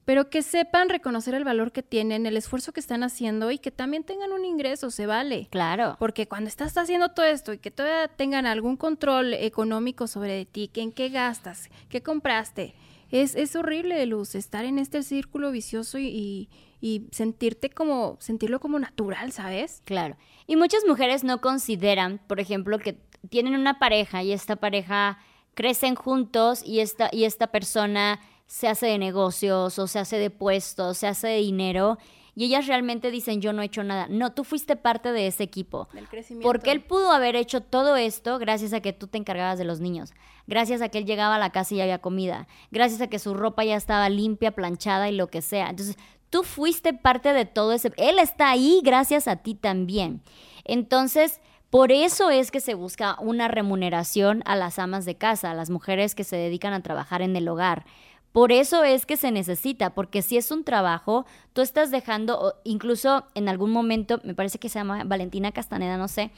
[0.05, 3.73] Pero que sepan reconocer el valor que tienen, el esfuerzo que están haciendo y que
[3.73, 5.49] también tengan un ingreso, se vale.
[5.51, 5.97] Claro.
[5.99, 10.69] Porque cuando estás haciendo todo esto y que todavía tengan algún control económico sobre ti,
[10.69, 12.77] que en qué gastas, qué compraste,
[13.11, 16.49] es, es horrible, Luz, estar en este círculo vicioso y
[16.81, 19.83] y sentirte como, sentirlo como natural, ¿sabes?
[19.85, 20.17] Claro.
[20.47, 25.19] Y muchas mujeres no consideran, por ejemplo, que tienen una pareja y esta pareja
[25.55, 30.31] crecen juntos y esta, y esta persona se hace de negocios o se hace de
[30.31, 31.99] puestos, se hace de dinero
[32.39, 34.07] y ellas realmente dicen yo no he hecho nada.
[34.09, 35.89] No, tú fuiste parte de ese equipo.
[35.93, 36.49] Del crecimiento.
[36.49, 39.81] Porque él pudo haber hecho todo esto gracias a que tú te encargabas de los
[39.81, 40.13] niños,
[40.47, 43.35] gracias a que él llegaba a la casa y había comida, gracias a que su
[43.35, 45.69] ropa ya estaba limpia, planchada y lo que sea.
[45.69, 45.97] Entonces,
[46.31, 47.93] Tú fuiste parte de todo ese...
[47.97, 50.21] Él está ahí gracias a ti también.
[50.65, 55.55] Entonces, por eso es que se busca una remuneración a las amas de casa, a
[55.55, 57.87] las mujeres que se dedican a trabajar en el hogar.
[58.33, 63.25] Por eso es que se necesita, porque si es un trabajo, tú estás dejando, incluso
[63.35, 66.31] en algún momento, me parece que se llama Valentina Castaneda, no sé,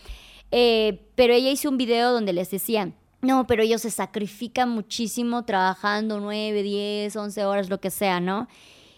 [0.52, 5.44] eh, pero ella hizo un video donde les decía, no, pero ellos se sacrifican muchísimo
[5.44, 8.48] trabajando 9, 10, 11 horas, lo que sea, ¿no?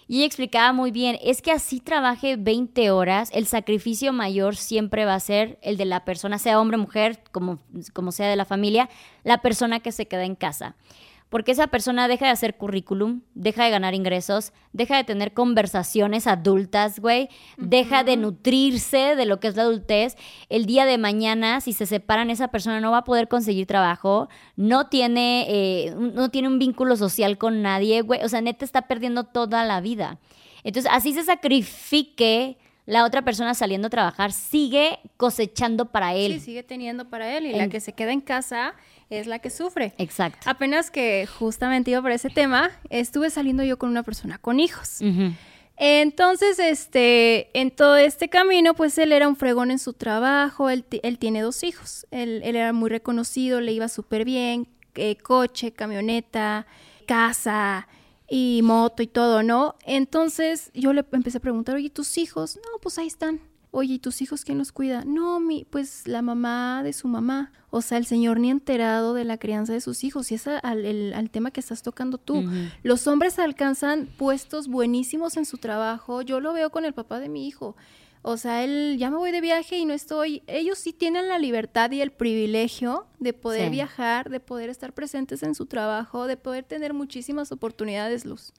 [0.07, 5.07] Y ella explicaba muy bien, es que así trabaje 20 horas, el sacrificio mayor siempre
[5.07, 7.59] va a ser el de la persona, sea hombre mujer, como,
[7.95, 8.91] como sea de la familia,
[9.25, 10.77] la persona que se queda en casa
[11.33, 16.27] porque esa persona deja de hacer currículum, deja de ganar ingresos, deja de tener conversaciones
[16.27, 20.19] adultas, güey, deja de nutrirse de lo que es la adultez.
[20.51, 24.29] El día de mañana, si se separan, esa persona no va a poder conseguir trabajo,
[24.57, 28.83] no tiene, eh, no tiene un vínculo social con nadie, güey, o sea, neta está
[28.83, 30.19] perdiendo toda la vida.
[30.65, 36.35] Entonces, así se sacrifique la otra persona saliendo a trabajar, sigue cosechando para él.
[36.35, 38.75] Sí, sigue teniendo para él y la que se queda en casa
[39.21, 39.95] es la que sufre.
[39.99, 40.49] Exacto.
[40.49, 45.01] Apenas que justamente iba por ese tema, estuve saliendo yo con una persona con hijos.
[45.77, 50.85] Entonces, este, en todo este camino, pues él era un fregón en su trabajo, él,
[51.19, 56.67] tiene dos hijos, él, era muy reconocido, le iba súper bien, eh, coche, camioneta,
[57.07, 57.89] casa
[58.29, 59.75] y moto y todo, ¿no?
[59.85, 62.57] Entonces yo le empecé a preguntar, oye, ¿tus hijos?
[62.57, 63.41] No, pues ahí están
[63.73, 65.03] oye, ¿y tus hijos quién los cuida?
[65.05, 67.53] No, mi, pues la mamá de su mamá.
[67.71, 70.31] O sea, el señor ni enterado de la crianza de sus hijos.
[70.31, 72.45] Y es al, tema que estás tocando tú.
[72.83, 76.21] Los hombres alcanzan puestos buenísimos en su trabajo.
[76.21, 77.75] Yo lo veo con el papá de mi hijo.
[78.21, 80.43] O sea, él ya me voy de viaje y no estoy.
[80.47, 85.43] Ellos sí tienen la libertad y el privilegio de poder viajar, de poder estar presentes
[85.43, 88.53] en su trabajo, de poder tener muchísimas oportunidades, Luz.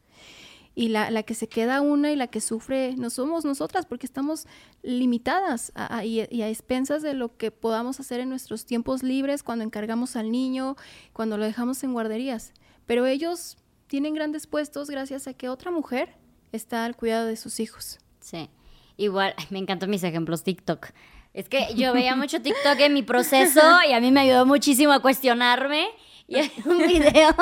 [0.75, 4.47] Y la, que se queda una y la que sufre no somos nosotras porque estamos
[4.81, 5.71] limitadas
[6.03, 10.31] y, a expensas de lo que podamos hacer en nuestros tiempos libres cuando encargamos al
[10.31, 10.75] niño,
[11.13, 12.53] cuando lo dejamos en guarderías.
[12.85, 13.57] Pero ellos
[13.87, 16.15] tienen grandes puestos gracias a que otra mujer
[16.51, 17.99] está al cuidado de sus hijos.
[18.19, 18.49] Sí,
[18.97, 20.87] igual, me encantan mis ejemplos TikTok.
[21.33, 24.91] Es que yo veía mucho TikTok en mi proceso y a mí me ayudó muchísimo
[24.91, 25.87] a cuestionarme.
[26.27, 27.35] Y hay un video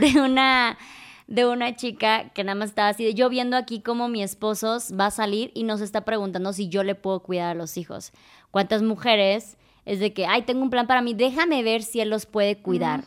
[0.00, 0.78] de una
[1.32, 4.76] de una chica que nada más estaba así de yo viendo aquí cómo mi esposo
[5.00, 8.12] va a salir y nos está preguntando si yo le puedo cuidar a los hijos.
[8.50, 12.10] ¿Cuántas mujeres es de que, ay, tengo un plan para mí, déjame ver si él
[12.10, 13.04] los puede cuidar.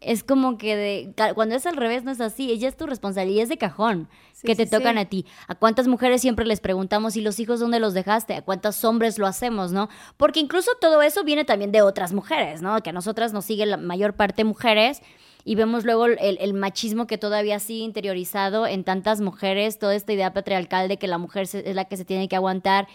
[0.00, 3.44] Es como que de, cuando es al revés no es así, ella es tu responsabilidad,
[3.44, 4.08] es de cajón
[4.42, 5.24] que te tocan a ti.
[5.46, 8.34] ¿A cuántas mujeres siempre les preguntamos, ¿y los hijos dónde los dejaste?
[8.34, 9.88] ¿A cuántos hombres lo hacemos, no?
[10.16, 12.82] Porque incluso todo eso viene también de otras mujeres, ¿no?
[12.82, 15.00] Que a nosotras nos sigue la mayor parte mujeres
[15.44, 20.32] y vemos luego el, machismo que todavía sigue interiorizado en tantas mujeres, toda esta idea
[20.32, 22.86] patriarcal de que la mujer es la que se tiene que aguantar.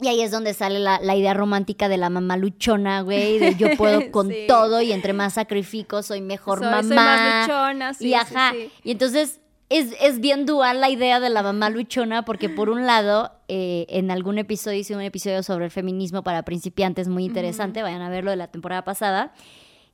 [0.00, 3.68] Y ahí es donde sale la, idea romántica de la mamá luchona, güey, de yo
[3.76, 6.82] puedo con todo y entre más sacrifico soy mejor mamá.
[6.82, 11.42] Soy más luchona, sí, Y ajá, y entonces es, bien dual la idea de la
[11.42, 15.70] mamá luchona, porque por un lado, eh, en algún episodio hice un episodio sobre el
[15.70, 19.32] feminismo para principiantes muy interesante, vayan a verlo de la temporada pasada,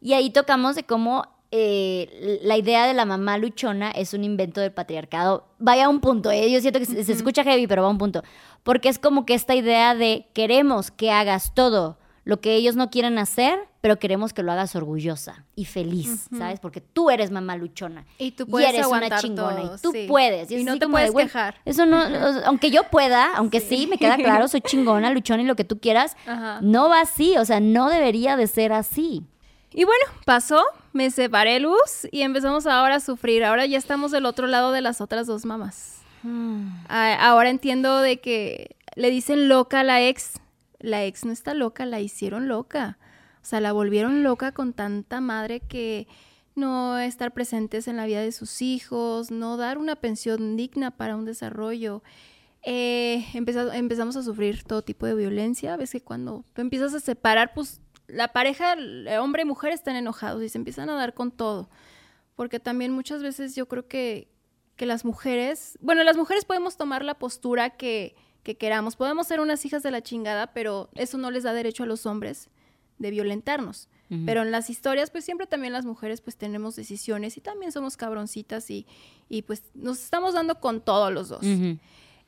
[0.01, 4.61] y ahí tocamos de cómo eh, la idea de la mamá luchona es un invento
[4.61, 5.49] del patriarcado.
[5.59, 6.51] Vaya a un punto, ¿eh?
[6.51, 8.23] yo siento que se, escucha heavy, pero va a un punto.
[8.63, 12.91] Porque es como que esta idea de queremos que hagas todo lo que ellos no
[12.91, 16.61] quieren hacer, pero queremos que lo hagas orgullosa y feliz, ¿sabes?
[16.61, 18.05] Porque tú eres mamá luchona.
[18.19, 19.63] Y tú puedes eres una chingona.
[19.63, 20.51] y tú puedes.
[20.51, 21.57] Y, no te puedes quejar.
[21.65, 21.99] Eso no,
[22.45, 23.89] aunque yo pueda, aunque sí.
[23.89, 26.17] me queda claro, soy chingona, luchona y lo que tú quieras,
[26.61, 29.25] no va así, o sea, no debería de ser así.
[29.73, 33.45] Y bueno, pasó, me separé luz y empezamos ahora a sufrir.
[33.45, 36.01] Ahora ya estamos del otro lado de las otras dos mamás.
[36.23, 36.69] Hmm.
[36.89, 40.41] Ahora entiendo de que le dicen loca a la ex.
[40.81, 42.99] La ex no está loca, la hicieron loca.
[43.43, 46.09] O sea, la volvieron loca con tanta madre que
[46.55, 51.17] no estar presentes en la vida de sus hijos, no dar una pensión digna para
[51.17, 52.03] un desarrollo.
[52.63, 55.75] Eh, empezamos a sufrir todo tipo de violencia.
[55.75, 57.81] A veces cuando tú empiezas a separar, pues
[58.13, 58.77] la pareja,
[59.21, 61.71] hombre y mujer, están enojados y se empiezan a dar con todo.
[62.37, 64.29] Porque también muchas veces yo creo que,
[64.77, 69.41] que las mujeres, bueno, las mujeres podemos tomar la postura que, que queramos, podemos ser
[69.41, 72.49] unas hijas de la chingada, pero eso no les da derecho a los hombres
[72.99, 73.89] de violentarnos.
[74.27, 77.97] Pero en las historias, pues siempre también las mujeres pues tenemos decisiones y también somos
[77.97, 78.85] cabroncitas y,
[79.29, 81.43] y pues nos estamos dando con todos los dos.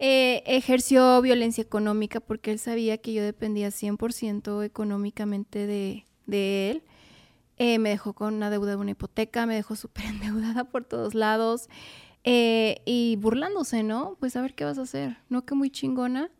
[0.05, 6.05] Eh, ejerció violencia económica porque él sabía que yo dependía 100% económicamente de,
[6.71, 6.83] él.
[7.57, 11.15] Eh, me dejó con una deuda de una hipoteca, me dejó súper endeudada por todos
[11.15, 11.69] lados
[12.25, 14.17] eh, y burlándose, ¿no?
[14.19, 15.47] Pues a ver qué vas a hacer, ¿no?
[15.47, 16.33] Que muy chingona.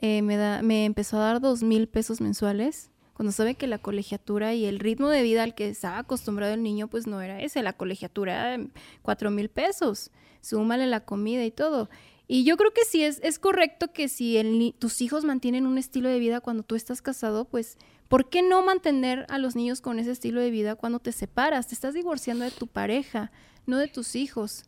[0.00, 4.54] me, da, me empezó a dar dos mil pesos mensuales cuando sabe que la colegiatura
[4.54, 7.62] y el ritmo de vida al que estaba acostumbrado el niño, pues no era ese,
[7.62, 8.58] la colegiatura
[9.02, 11.88] cuatro mil pesos, súmale la comida y todo.
[12.30, 16.10] Y yo creo que sí es, es correcto que si tus hijos mantienen un estilo
[16.10, 19.98] de vida cuando tú estás casado, pues, ¿por qué no mantener a los niños con
[19.98, 21.68] ese estilo de vida cuando te separas?
[21.68, 23.32] Te estás divorciando de tu pareja,
[23.64, 24.64] no de tus hijos.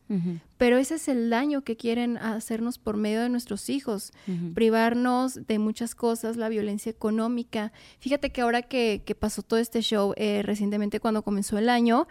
[0.57, 4.13] Pero ese es el daño que quieren hacernos por medio de nuestros hijos,
[4.55, 7.73] privarnos de muchas cosas, la violencia económica.
[7.99, 12.09] Fíjate que ahora que, pasó todo este show eh, recientemente cuando comenzó el año,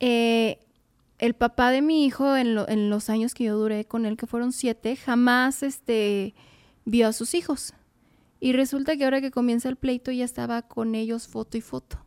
[0.00, 0.58] eh,
[1.18, 2.54] el papá de mi hijo, en,
[2.90, 6.34] los años que yo duré con él, que fueron siete, jamás este,
[6.84, 7.74] vio a sus hijos.
[8.40, 11.98] Y resulta que ahora que comienza el pleito ya estaba con ellos foto y foto.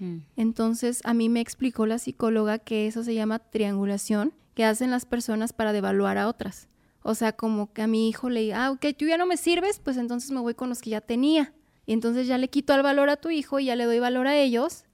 [0.00, 0.18] Mm.
[0.36, 5.06] Entonces a mí me explicó la psicóloga que eso se llama triangulación, que hacen las
[5.06, 6.68] personas para devaluar a otras.
[7.02, 9.38] O sea, como que a mi hijo le diga, ah, ok, tú ya no me
[9.38, 11.54] sirves, pues entonces me voy con los que ya tenía.
[11.86, 14.26] Y entonces ya le quito el valor a tu hijo y ya le doy valor
[14.26, 14.84] a ellos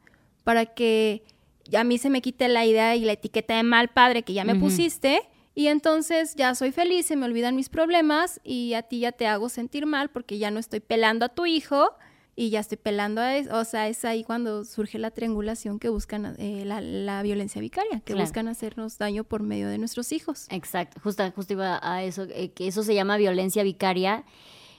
[0.45, 1.25] para que
[1.73, 4.45] a mí se me quite la idea y la etiqueta de mal padre que ya
[4.45, 5.23] me pusiste.
[5.55, 9.27] Y entonces ya soy feliz, se me olvidan mis problemas y a ti ya te
[9.27, 11.95] hago sentir mal porque ya no estoy pelando a tu hijo
[12.37, 13.57] y ya estoy pelando a eso.
[13.57, 18.15] O sea, es ahí cuando surge la triangulación que buscan eh, la, violencia vicaria, que
[18.15, 20.47] buscan hacernos daño por medio de nuestros hijos.
[20.51, 24.25] Exacto, justo, justo iba a eso, eh, que eso se llama violencia vicaria.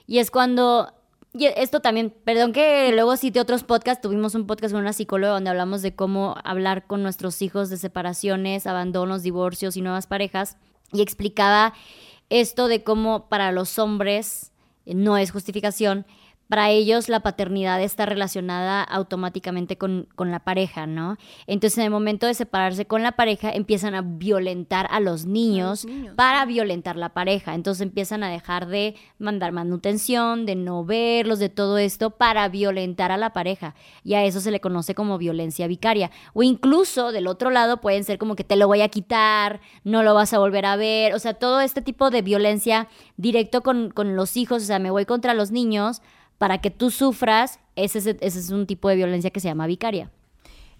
[0.06, 0.92] Y es cuando
[1.38, 5.34] y esto también, perdón que luego cité otros podcasts, tuvimos un podcast con una psicóloga
[5.34, 10.56] donde hablamos de cómo hablar con nuestros hijos de separaciones, abandonos, divorcios y nuevas parejas,
[10.92, 11.74] y explicaba
[12.30, 14.52] esto de cómo para los hombres
[14.86, 16.06] no es justificación,
[16.48, 21.16] para ellos la paternidad está relacionada automáticamente con, con, la pareja, ¿no?
[21.46, 25.86] Entonces en el momento de separarse con la pareja empiezan a violentar a los niños,
[26.14, 27.54] para violentar la pareja.
[27.54, 33.12] Entonces empiezan a dejar de mandar manutención, de no verlos, de todo esto para violentar
[33.12, 33.74] a la pareja.
[34.04, 36.10] Y a eso se le conoce como violencia vicaria.
[36.32, 40.02] O incluso del otro lado pueden ser como que te lo voy a quitar, no
[40.02, 41.14] lo vas a volver a ver.
[41.14, 44.90] O sea, todo este tipo de violencia directo con, con los hijos, o sea, me
[44.90, 46.02] voy contra los niños
[46.38, 49.66] para que tú sufras, ese es, ese es un tipo de violencia que se llama
[49.66, 50.10] vicaria.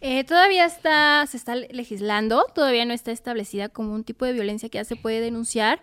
[0.01, 4.69] Eh, todavía está, se está legislando, todavía no está establecida como un tipo de violencia
[4.69, 5.83] que ya se puede denunciar,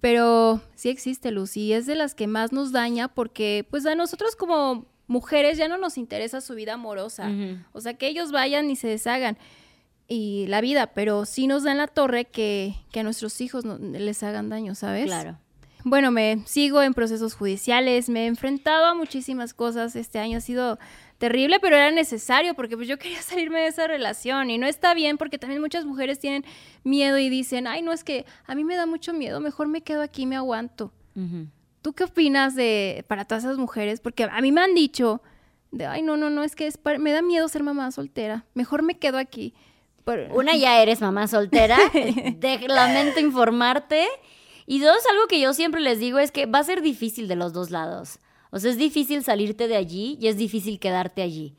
[0.00, 3.94] pero sí existe, Luz, y es de las que más nos daña porque pues a
[3.94, 7.30] nosotros como mujeres ya no nos interesa su vida amorosa,
[7.72, 9.38] o sea, que ellos vayan y se deshagan
[10.08, 13.64] y la vida, pero sí nos da en la torre que, que a nuestros hijos
[13.64, 15.06] no, les hagan daño, ¿sabes?
[15.06, 15.38] Claro.
[15.84, 19.94] Bueno, me sigo en procesos judiciales, me he enfrentado a muchísimas cosas.
[19.96, 20.78] Este año ha sido
[21.18, 24.94] terrible, pero era necesario porque pues yo quería salirme de esa relación y no está
[24.94, 26.44] bien porque también muchas mujeres tienen
[26.84, 29.82] miedo y dicen, ay, no es que a mí me da mucho miedo, mejor me
[29.82, 30.90] quedo aquí, me aguanto.
[31.82, 34.00] ¿Tú qué opinas de para todas esas mujeres?
[34.00, 35.22] Porque a mí me han dicho,
[35.70, 38.98] de, ay, no, no, no, es que me da miedo ser mamá soltera, mejor me
[38.98, 39.54] quedo aquí.
[40.34, 41.78] Una ya eres mamá soltera,
[42.68, 44.06] lamento informarte
[44.66, 47.36] y dos, algo que yo siempre les digo es que va a ser difícil de
[47.36, 48.18] los dos lados.
[48.50, 51.56] O sea, es difícil salirte de allí y es difícil quedarte allí.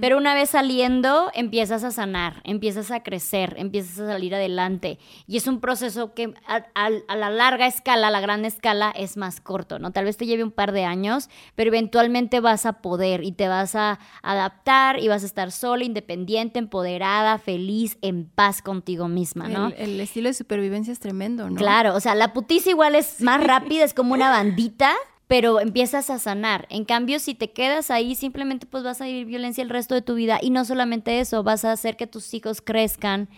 [0.00, 4.98] Pero una vez saliendo, empiezas a sanar, empiezas a crecer, empiezas a salir adelante.
[5.26, 9.40] Y es un proceso que a, la larga escala, a la gran escala, es más
[9.40, 9.92] corto, ¿no?
[9.92, 13.48] Tal vez te lleve un par de años, pero eventualmente vas a poder y te
[13.48, 19.48] vas a adaptar y vas a estar sola, independiente, empoderada, feliz, en paz contigo misma,
[19.48, 19.68] ¿no?
[19.68, 21.56] El, el estilo de supervivencia es tremendo, ¿no?
[21.56, 24.94] Claro, o sea, la putiza igual es más rápida, es como una bandita
[25.30, 26.66] pero empiezas a sanar.
[26.70, 30.02] En cambio, si te quedas ahí, simplemente pues vas a vivir violencia el resto de
[30.02, 33.28] tu vida y no solamente eso, vas a hacer que tus hijos crezcan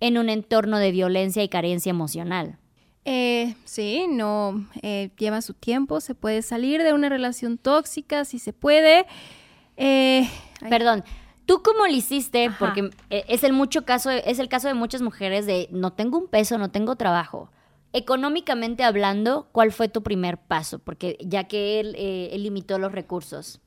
[0.00, 2.58] en un entorno de violencia y carencia emocional.
[3.04, 8.40] Eh, sí, no, eh, lleva su tiempo, se puede salir de una relación tóxica, si
[8.40, 9.06] se puede.
[9.76, 10.28] Eh,
[10.68, 11.04] Perdón,
[11.44, 12.50] ¿Tú cómo lo hiciste?
[12.58, 16.18] Porque eh, es el mucho caso, es el caso de muchas mujeres de no tengo
[16.18, 17.50] un peso, no tengo trabajo
[17.92, 20.78] económicamente hablando, ¿cuál fue tu primer paso?
[20.78, 23.60] Porque ya que él, eh, limitó los recursos.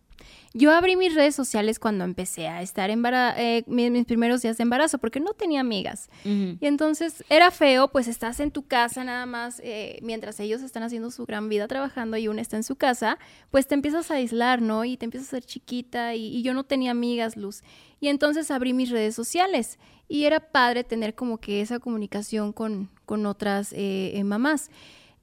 [0.54, 4.64] Yo abrí mis redes sociales cuando empecé a estar en eh, mis, primeros días de
[4.64, 6.10] embarazo, porque no tenía amigas.
[6.24, 10.84] Y entonces era feo, pues estás en tu casa nada más, eh, mientras ellos están
[10.84, 13.20] haciendo su gran vida trabajando y uno está en su casa,
[13.52, 14.86] pues te empiezas a aislar, ¿no?
[14.86, 17.62] Y te empiezas a ser chiquita y, y yo no tenía amigas, Luz.
[18.00, 19.78] Y entonces abrí mis redes sociales
[20.08, 24.72] y era padre tener como que esa comunicación con, con otras eh, mamás.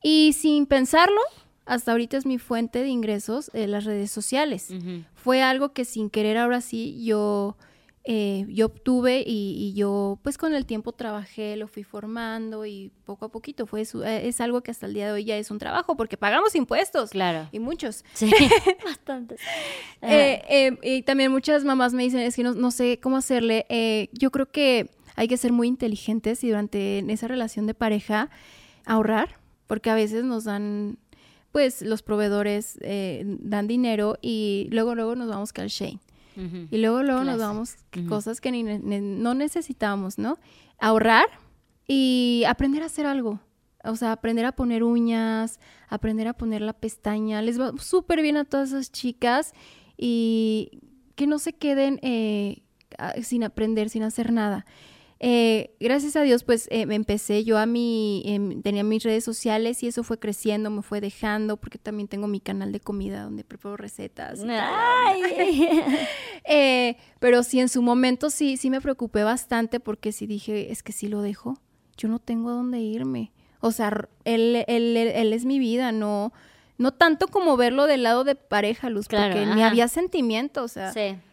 [0.02, 1.20] Y sin pensarlo,
[1.66, 4.72] hasta ahorita es mi fuente de ingresos en las redes sociales.
[5.14, 7.56] Fue algo que sin querer ahora sí yo
[8.08, 13.24] eh, yo obtuve y, yo pues con el tiempo trabajé, lo fui formando y poco
[13.24, 15.58] a poquito fue eh, es algo que hasta el día de hoy ya es un
[15.58, 17.10] trabajo porque pagamos impuestos.
[17.10, 17.48] Claro.
[17.50, 18.04] Y muchos.
[18.14, 18.30] Sí,
[18.84, 19.40] bastantes.
[20.02, 23.66] Eh, y también muchas mamás me dicen, es que no, sé cómo hacerle.
[24.12, 28.30] yo creo que hay que ser muy inteligentes y durante esa relación de pareja
[28.84, 30.98] ahorrar, porque a veces nos dan
[31.56, 36.00] pues los proveedores dan dinero y luego luego nos vamos al Shane.
[36.70, 37.76] Y luego, luego nos damos
[38.10, 40.38] cosas que no necesitamos, ¿no?
[40.78, 41.24] Ahorrar
[41.88, 43.40] y aprender a hacer algo.
[43.84, 47.40] O sea, aprender a poner uñas, aprender a poner la pestaña.
[47.40, 49.54] Les va súper bien a todas esas chicas
[49.96, 50.82] y
[51.14, 52.64] que no se queden eh,
[53.22, 54.66] sin aprender, sin hacer nada.
[55.18, 59.82] Eh, gracias a Dios, pues eh, empecé yo a mi, em, tenía mis redes sociales
[59.82, 63.42] y eso fue creciendo, me fue dejando, porque también tengo mi canal de comida donde
[63.42, 64.40] preparo recetas.
[66.44, 70.82] eh, pero sí, en su momento sí, sí me preocupé bastante porque sí dije, es
[70.82, 71.58] que si lo dejo,
[71.96, 73.32] yo no tengo a dónde irme.
[73.60, 76.34] O sea, él, él, él, es mi vida, no,
[76.76, 80.92] no tanto como verlo del lado de pareja, Luz, porque ni había sentimiento, o sea,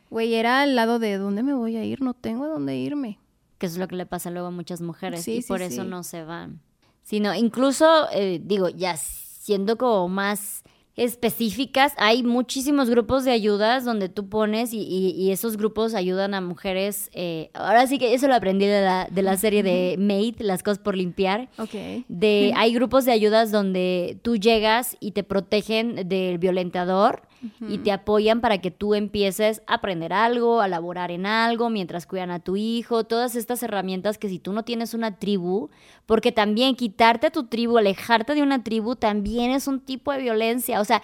[0.10, 3.20] güey, era al lado de dónde me voy a ir, no tengo a dónde irme
[3.64, 6.26] que es lo que le pasa luego a muchas mujeres y por eso no se
[6.26, 6.60] van.
[7.02, 10.64] Sino incluso, eh, digo, ya siendo como más
[10.98, 17.10] específicas, hay muchísimos grupos de ayudas donde tú pones y, esos grupos ayudan a mujeres.
[17.14, 20.62] Eh, ahora sí que eso lo aprendí de la, de la serie de Made, Las
[20.62, 21.48] cosas por limpiar.
[21.58, 22.04] Ok.
[22.10, 27.22] De, hay grupos de ayudas donde tú llegas y te protegen del violentador
[27.68, 32.06] y te apoyan para que tú empieces a aprender algo, a laborar en algo, mientras
[32.06, 35.70] cuidan a tu hijo, todas estas herramientas que si tú no tienes una tribu,
[36.06, 40.20] porque también quitarte a tu tribu, alejarte de una tribu, también es un tipo de
[40.20, 41.02] violencia, o sea,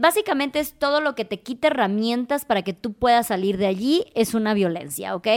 [0.00, 4.04] básicamente es todo lo que te quita herramientas para que tú puedas salir de allí,
[4.14, 5.28] es una violencia, ¿ok?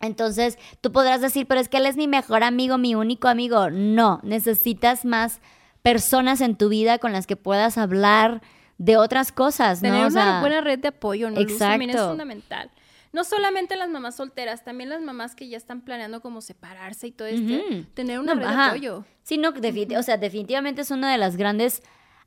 [0.00, 3.70] Entonces, tú podrás decir, pero es que él es mi mejor amigo, mi único amigo.
[3.70, 5.40] No, necesitas más
[5.82, 8.42] personas en tu vida con las que puedas hablar
[8.78, 9.90] de otras cosas, ¿no?
[9.90, 11.40] Tener una buena red de apoyo, ¿no?
[11.40, 11.64] Exacto.
[11.64, 12.70] también es fundamental.
[13.12, 17.12] No solamente las mamás solteras, también las mamás que ya están planeando como separarse y
[17.12, 17.86] todo esto.
[17.94, 19.04] Tener una red de apoyo.
[19.22, 21.82] Sí, no, o sea, definitivamente es una de las grandes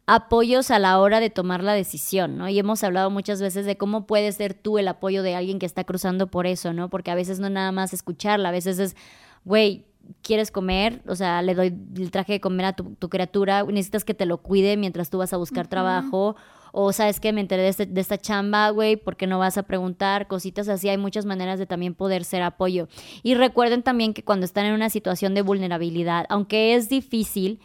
[0.05, 2.47] apoyos a la hora de tomar la decisión, ¿no?
[2.47, 5.65] Y hemos hablado muchas veces de cómo puedes ser tú el apoyo de alguien que
[5.65, 6.89] está cruzando por eso, ¿no?
[6.89, 8.95] Porque a veces no nada más escucharla, a veces es,
[9.43, 9.86] güey,
[10.22, 11.01] ¿quieres comer?
[11.08, 14.38] O sea, le doy el traje de comer a tu, criatura, necesitas que te lo
[14.39, 16.36] cuide mientras tú vas a buscar trabajo,
[16.72, 19.58] o sabes que me enteré de, este, de esta chamba, güey, ¿por qué no vas
[19.58, 20.28] a preguntar?
[20.28, 22.88] Cositas así, hay muchas maneras de también poder ser apoyo.
[23.24, 27.60] Y recuerden también que cuando están en una situación de vulnerabilidad, aunque es difícil,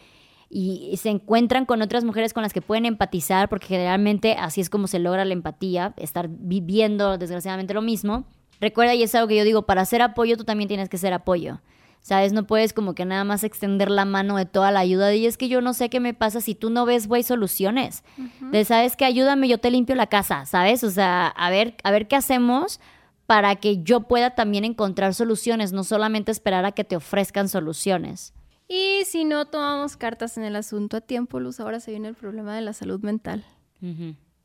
[0.55, 4.69] y se encuentran con otras mujeres con las que pueden empatizar, porque generalmente así es
[4.69, 8.25] como se logra la empatía, estar viviendo desgraciadamente lo mismo.
[8.61, 11.11] Recuerda, y es algo que yo digo, para hacer apoyo tú también tienes que ser
[11.11, 11.59] apoyo.
[12.03, 12.33] ¿Sabes?
[12.33, 15.15] No puedes como que nada más extender la mano de toda la ayuda.
[15.15, 18.03] Y es que yo no sé qué me pasa si tú no ves, güey, soluciones.
[18.51, 20.83] De, ¿sabes que Ayúdame, yo te limpio la casa, ¿sabes?
[20.83, 22.81] O sea, a ver, a ver qué hacemos
[23.25, 28.33] para que yo pueda también encontrar soluciones, no solamente esperar a que te ofrezcan soluciones.
[28.67, 32.15] Y si no tomamos cartas en el asunto a tiempo, Luz, ahora se viene el
[32.15, 33.45] problema de la salud mental.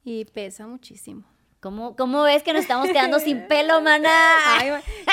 [0.04, 1.24] Y pesa muchísimo.
[1.60, 4.10] ¿Cómo, ¿Cómo, ves que nos estamos quedando sin pelo, mana?
[4.46, 4.70] Ay,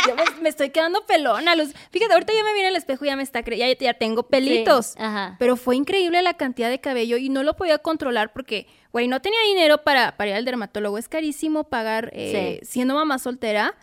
[0.07, 1.73] yo me, estoy quedando pelona, Luz.
[1.89, 4.95] Fíjate, ahorita ya me viene el espejo y ya me está ya, ya tengo pelitos.
[5.39, 9.21] Pero fue increíble la cantidad de cabello y no lo podía controlar porque, güey, no
[9.21, 10.97] tenía dinero para, para ir al dermatólogo.
[10.97, 13.75] Es carísimo pagar eh, siendo mamá soltera.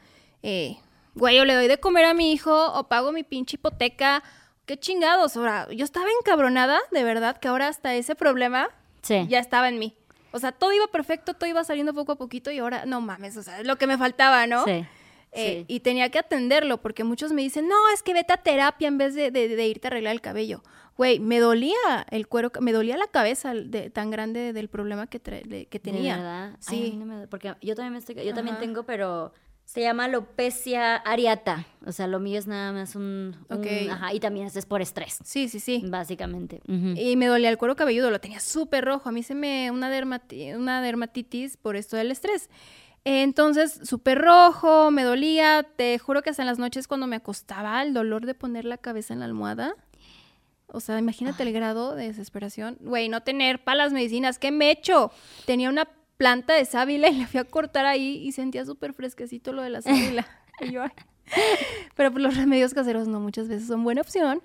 [0.44, 0.76] Eh,
[1.14, 4.22] güey, o le doy de comer a mi hijo o pago mi pinche hipoteca
[4.66, 5.36] qué chingados.
[5.36, 8.70] Ahora, yo estaba encabronada, de verdad, que ahora hasta ese problema
[9.28, 9.96] ya estaba en mí.
[10.32, 13.36] O sea, todo iba perfecto, todo iba saliendo poco a poquito y ahora, no mames,
[13.36, 14.64] o sea, es lo que me faltaba, ¿no?
[14.64, 14.84] Sí.
[15.34, 18.88] Eh, y tenía que atenderlo porque muchos me dicen, no, es que vete a terapia
[18.88, 20.62] en vez de, irte a arreglar el cabello.
[20.96, 25.20] Güey, me dolía el cuero, me dolía la cabeza de, tan grande del problema que,
[25.20, 26.16] que tenía.
[26.16, 26.56] ¿De verdad?
[26.60, 27.00] Sí.
[27.30, 29.32] porque yo también, me estoy, yo también tengo, pero
[29.64, 31.66] se llama alopecia areata.
[31.86, 33.36] O sea, lo mío es nada más un,
[33.90, 35.18] ajá, y también es por estrés.
[35.24, 35.82] Sí, sí, sí.
[35.86, 36.60] Básicamente.
[36.66, 39.08] Y me dolía el cuero cabelludo, lo tenía súper rojo.
[39.08, 39.90] A mí se me una,
[40.56, 42.50] una dermatitis por esto del estrés.
[43.04, 45.66] Entonces, súper rojo, me dolía.
[45.76, 48.78] Te juro que hasta en las noches cuando me acostaba, el dolor de poner la
[48.78, 49.74] cabeza en la almohada.
[50.68, 52.78] O sea, imagínate el grado de desesperación.
[52.80, 54.38] Güey, no tener para las medicinas.
[54.38, 55.10] ¿Qué me he hecho?
[55.44, 59.52] Tenía una planta de sábila y la fui a cortar ahí y sentía súper fresquecito
[59.52, 60.26] lo de la sábila.
[61.96, 64.42] Pero pues, los remedios caseros no muchas veces son buena opción.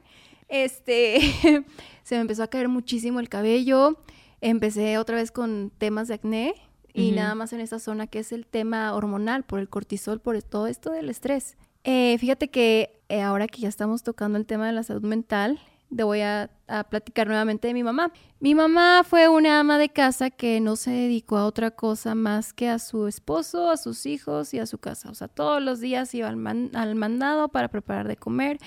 [0.47, 1.19] Este,
[2.03, 3.99] se me empezó a caer muchísimo el cabello.
[4.41, 6.55] Empecé otra vez con temas de acné
[6.93, 10.41] y nada más en esa zona que es el tema hormonal, por el cortisol, por
[10.41, 11.55] todo esto del estrés.
[11.83, 15.59] Eh, fíjate que eh, ahora que ya estamos tocando el tema de la salud mental,
[15.95, 16.49] te voy a,
[16.89, 18.11] platicar nuevamente de mi mamá.
[18.39, 22.51] Mi mamá fue una ama de casa que no se dedicó a otra cosa más
[22.51, 25.09] que a su esposo, a sus hijos y a su casa.
[25.09, 28.59] O sea, todos los días iba al, al mandado para preparar de comer.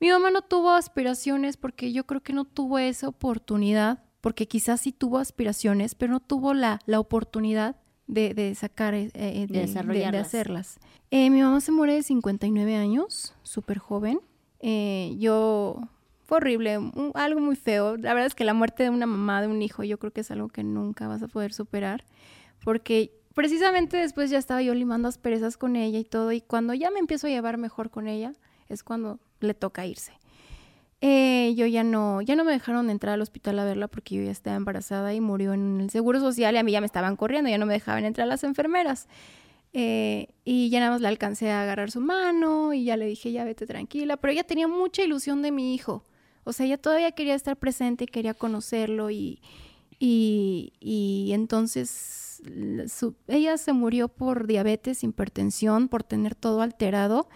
[0.00, 4.80] Mi mamá no tuvo aspiraciones porque yo creo que no tuvo esa oportunidad, porque quizás
[4.80, 10.18] sí tuvo aspiraciones, pero no tuvo la, la oportunidad de, sacar, eh, eh, de, de,
[10.18, 10.78] hacerlas.
[11.10, 14.20] Eh, mi mamá se muere de 59 años, súper joven.
[14.60, 15.88] yo
[16.24, 16.78] fue horrible,
[17.14, 17.96] algo muy feo.
[17.96, 20.22] La verdad es que la muerte de una mamá, de un hijo, yo creo que
[20.22, 22.04] es algo que nunca vas a poder superar,
[22.64, 26.90] porque precisamente después ya estaba yo limando asperezas con ella y todo, y cuando ya
[26.90, 28.32] me empiezo a llevar mejor con ella,
[28.68, 30.12] es cuando le toca irse.
[31.06, 34.22] Eh, yo ya no, ya no me dejaron entrar al hospital a verla porque yo
[34.22, 37.16] ya estaba embarazada y murió en el Seguro Social y a mí ya me estaban
[37.16, 39.06] corriendo, ya no me dejaban entrar las enfermeras.
[39.74, 43.32] Eh, y ya nada más le alcancé a agarrar su mano y ya le dije,
[43.32, 46.04] ya vete tranquila, pero ella tenía mucha ilusión de mi hijo.
[46.44, 49.40] O sea, ella todavía quería estar presente y quería conocerlo y,
[49.98, 52.42] y, entonces
[53.26, 57.28] ella se murió por diabetes, hipertensión, por tener todo alterado,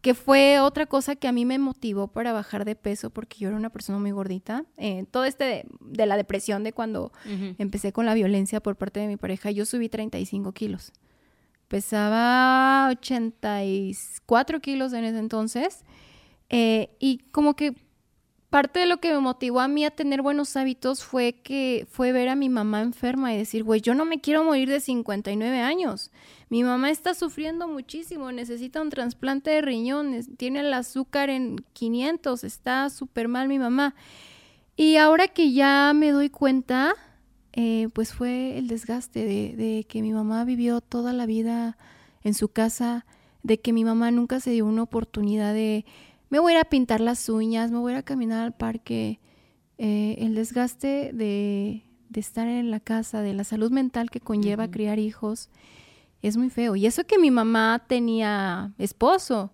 [0.00, 3.48] que fue otra cosa que a mí me motivó para bajar de peso porque yo
[3.48, 4.64] era una persona muy gordita.
[4.76, 7.12] Eh, todo este de, la depresión de cuando
[7.58, 10.92] empecé con la violencia por parte de mi pareja, yo subí 35 kilos.
[11.68, 15.84] Pesaba 84 kilos en ese entonces.
[16.50, 17.74] Eh, y como que
[18.54, 22.12] parte de lo que me motivó a mí a tener buenos hábitos fue que fue
[22.12, 25.58] ver a mi mamá enferma y decir, güey, yo no me quiero morir de 59
[25.60, 26.12] años.
[26.50, 32.44] Mi mamá está sufriendo muchísimo, necesita un trasplante de riñones, tiene el azúcar en 500,
[32.44, 33.96] está súper mal mi mamá.
[34.76, 36.94] Y ahora que ya me doy cuenta,
[37.54, 41.76] eh, pues fue el desgaste de, de que mi mamá vivió toda la vida
[42.22, 43.04] en su casa,
[43.42, 45.84] de que mi mamá nunca se dio una oportunidad de
[46.30, 48.52] me voy a ir a pintar las uñas, me voy a ir a caminar al
[48.52, 49.20] parque.
[49.78, 51.82] Eh, el desgaste de,
[52.14, 55.50] estar en la casa, de la salud mental que conlleva criar hijos,
[56.22, 56.76] es muy feo.
[56.76, 59.52] Y eso que mi mamá tenía esposo.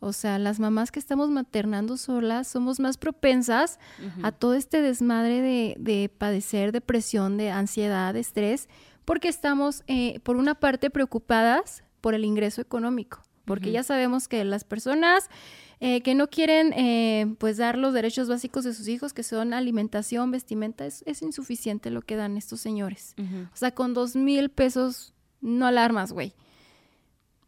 [0.00, 3.80] O sea, las mamás que estamos maternando solas somos más propensas
[4.22, 5.42] a todo este desmadre
[5.76, 8.68] de, padecer depresión, de ansiedad, de estrés,
[9.04, 14.44] porque estamos, eh, por una parte, preocupadas por el ingreso económico, porque ya sabemos que
[14.44, 15.28] las personas
[15.80, 19.54] eh, que no quieren eh, pues dar los derechos básicos de sus hijos, que son
[19.54, 23.14] alimentación, vestimenta, es, insuficiente lo que dan estos señores.
[23.18, 26.34] O sea, con dos mil pesos no alarmas, güey.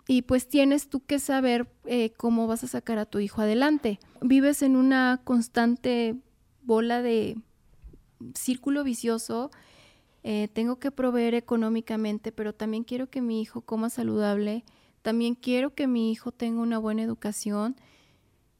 [0.06, 3.98] Y pues tienes tú que saber eh, cómo vas a sacar a tu hijo adelante.
[4.22, 6.16] Vives en una constante
[6.62, 7.36] bola de
[8.34, 9.50] círculo vicioso.
[10.52, 14.64] tengo que proveer económicamente, pero también quiero que mi hijo coma saludable.
[15.02, 17.76] También quiero que mi hijo tenga una buena educación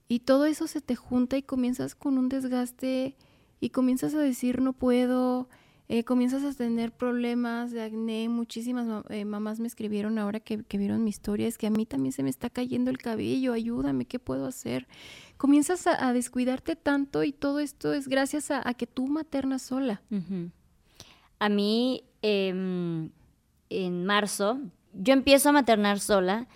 [0.08, 3.16] y todo eso se te junta y comienzas con un desgaste
[3.60, 5.48] y comienzas a decir no puedo,
[5.88, 8.28] eh, comienzas a tener problemas de acné.
[8.28, 12.12] Muchísimas eh, mamás me escribieron ahora que, vieron mi historia, es que a mí también
[12.12, 14.88] se me está cayendo el cabello, ayúdame, ¿qué puedo hacer?
[15.36, 20.02] Comienzas a, descuidarte tanto y todo esto es gracias a, que tú maternas sola.
[21.38, 23.10] A mí, em,
[23.68, 24.58] en marzo,
[24.92, 26.46] yo empiezo a maternar sola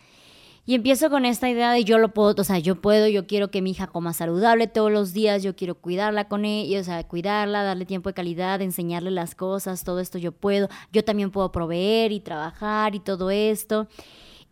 [0.67, 3.51] y empiezo con esta idea de yo lo puedo, o sea, yo puedo, yo quiero
[3.51, 7.05] que mi hija coma saludable todos los días, yo quiero cuidarla con ella, o sea,
[7.07, 10.69] cuidarla, darle tiempo de calidad, enseñarle las cosas, todo esto yo puedo.
[10.91, 13.89] Yo también puedo proveer y trabajar y todo esto.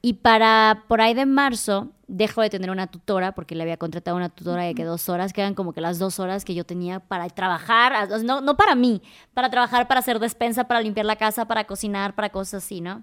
[0.03, 4.17] Y para por ahí de marzo dejo de tener una tutora porque le había contratado
[4.17, 6.65] una tutora de que dos horas, que eran como que las dos horas que yo
[6.65, 9.01] tenía para trabajar, no, no para mí,
[9.33, 13.03] para trabajar, para hacer despensa, para limpiar la casa, para cocinar, para cosas así, ¿no?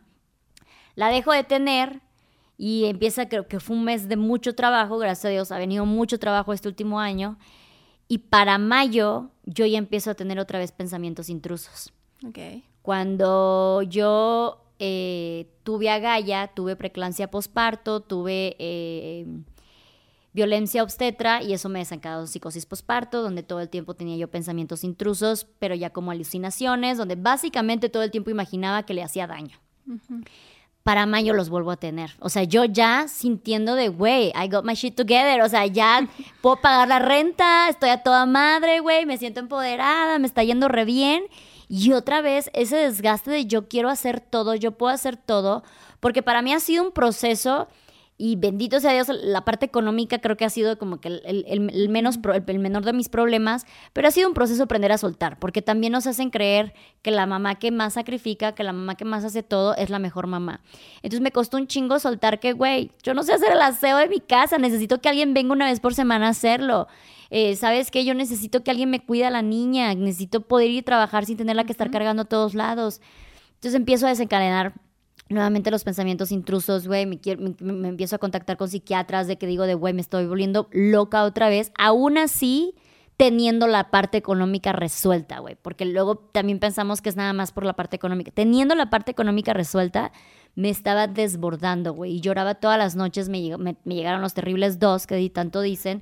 [0.99, 2.01] La dejo de tener
[2.57, 5.85] y empieza, creo que fue un mes de mucho trabajo, gracias a Dios, ha venido
[5.85, 7.37] mucho trabajo este último año.
[8.09, 11.93] Y para mayo yo ya empiezo a tener otra vez pensamientos intrusos.
[12.27, 12.65] Okay.
[12.81, 19.25] Cuando yo eh, tuve a Gaia, tuve preclancia posparto, tuve eh,
[20.33, 24.83] violencia obstetra y eso me desencadenó psicosis posparto, donde todo el tiempo tenía yo pensamientos
[24.83, 29.57] intrusos, pero ya como alucinaciones, donde básicamente todo el tiempo imaginaba que le hacía daño
[30.83, 32.15] para mayo los vuelvo a tener.
[32.19, 35.41] O sea, yo ya sintiendo de, güey, I got my shit together.
[35.41, 36.07] O sea, ya
[36.41, 40.67] puedo pagar la renta, estoy a toda madre, güey, me siento empoderada, me está yendo
[40.67, 41.23] re bien.
[41.67, 45.63] Y otra vez ese desgaste de yo quiero hacer todo, yo puedo hacer todo,
[45.99, 47.67] porque para mí ha sido un proceso
[48.21, 52.19] y bendito sea Dios, la parte económica creo que ha sido como que el, menos
[52.45, 55.93] el menor de mis problemas, pero ha sido un proceso aprender a soltar, porque también
[55.93, 59.41] nos hacen creer que la mamá que más sacrifica, que la mamá que más hace
[59.41, 60.59] todo es la mejor mamá.
[60.97, 64.09] Entonces me costó un chingo soltar que, güey, yo no sé hacer el aseo de
[64.09, 66.89] mi casa, necesito que alguien venga una vez por semana a hacerlo.
[67.29, 68.03] Eh, ¿Sabes qué?
[68.03, 71.37] Yo necesito que alguien me cuide a la niña, necesito poder ir a trabajar sin
[71.37, 72.99] tenerla que estar cargando a todos lados.
[73.53, 74.73] Entonces empiezo a desencadenar
[75.29, 77.19] nuevamente los pensamientos intrusos, güey, me,
[77.59, 81.23] me, empiezo a contactar con psiquiatras de que digo de, güey, me estoy volviendo loca
[81.23, 82.75] otra vez, aún así
[83.15, 87.65] teniendo la parte económica resuelta, güey, porque luego también pensamos que es nada más por
[87.65, 88.31] la parte económica.
[88.31, 90.11] Teniendo la parte económica resuelta,
[90.55, 94.79] me estaba desbordando, güey, y lloraba todas las noches, me, me, me llegaron los terribles
[94.79, 96.01] dos que tanto dicen,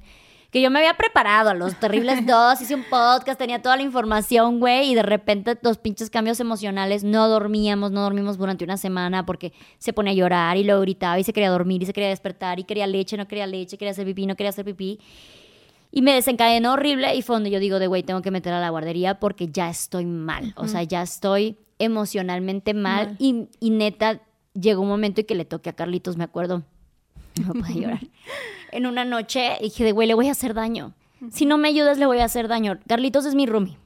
[0.51, 3.83] que yo me había preparado a los terribles dos, hice un podcast, tenía toda la
[3.83, 8.77] información, güey, y de repente los pinches cambios emocionales, no dormíamos, no dormimos durante una
[8.77, 11.93] semana porque se ponía a llorar y luego gritaba y se quería dormir y se
[11.93, 14.99] quería despertar y quería leche, no quería leche, quería hacer pipí, no quería hacer pipí.
[15.91, 18.59] Y me desencadenó horrible y fue donde yo digo de, güey, tengo que meter a
[18.59, 24.21] la guardería porque ya estoy mal, o sea, ya estoy emocionalmente mal, Y, y neta
[24.53, 26.63] llegó un momento y que le toqué a Carlitos, me acuerdo,
[27.45, 28.01] no puedo llorar
[28.71, 30.93] en una noche dije de, güey, le voy a hacer daño.
[31.31, 32.77] Si no me ayudas, le voy a hacer daño.
[32.87, 33.77] Carlitos es mi roomie.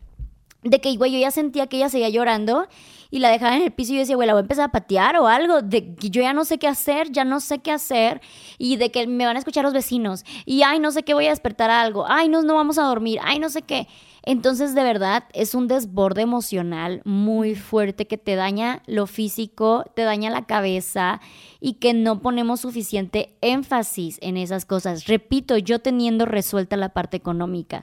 [0.63, 2.67] De que, güey, yo ya sentía que ella seguía llorando
[3.09, 4.71] y la dejaba en el piso y yo decía, güey, la voy a empezar a
[4.71, 5.61] patear o algo.
[5.61, 8.21] De que yo ya no sé qué hacer, ya no sé qué hacer.
[8.57, 10.23] Y de que me van a escuchar los vecinos.
[10.45, 12.05] Y, ay, no sé qué, voy a despertar algo.
[12.07, 13.19] Ay, no, no vamos a dormir.
[13.23, 13.88] Ay, no sé qué.
[14.24, 20.03] Entonces, de verdad, es un desborde emocional muy fuerte que te daña lo físico, te
[20.03, 21.19] daña la cabeza
[21.59, 25.05] y que no ponemos suficiente énfasis en esas cosas.
[25.05, 27.82] Repito, yo teniendo resuelta la parte económica.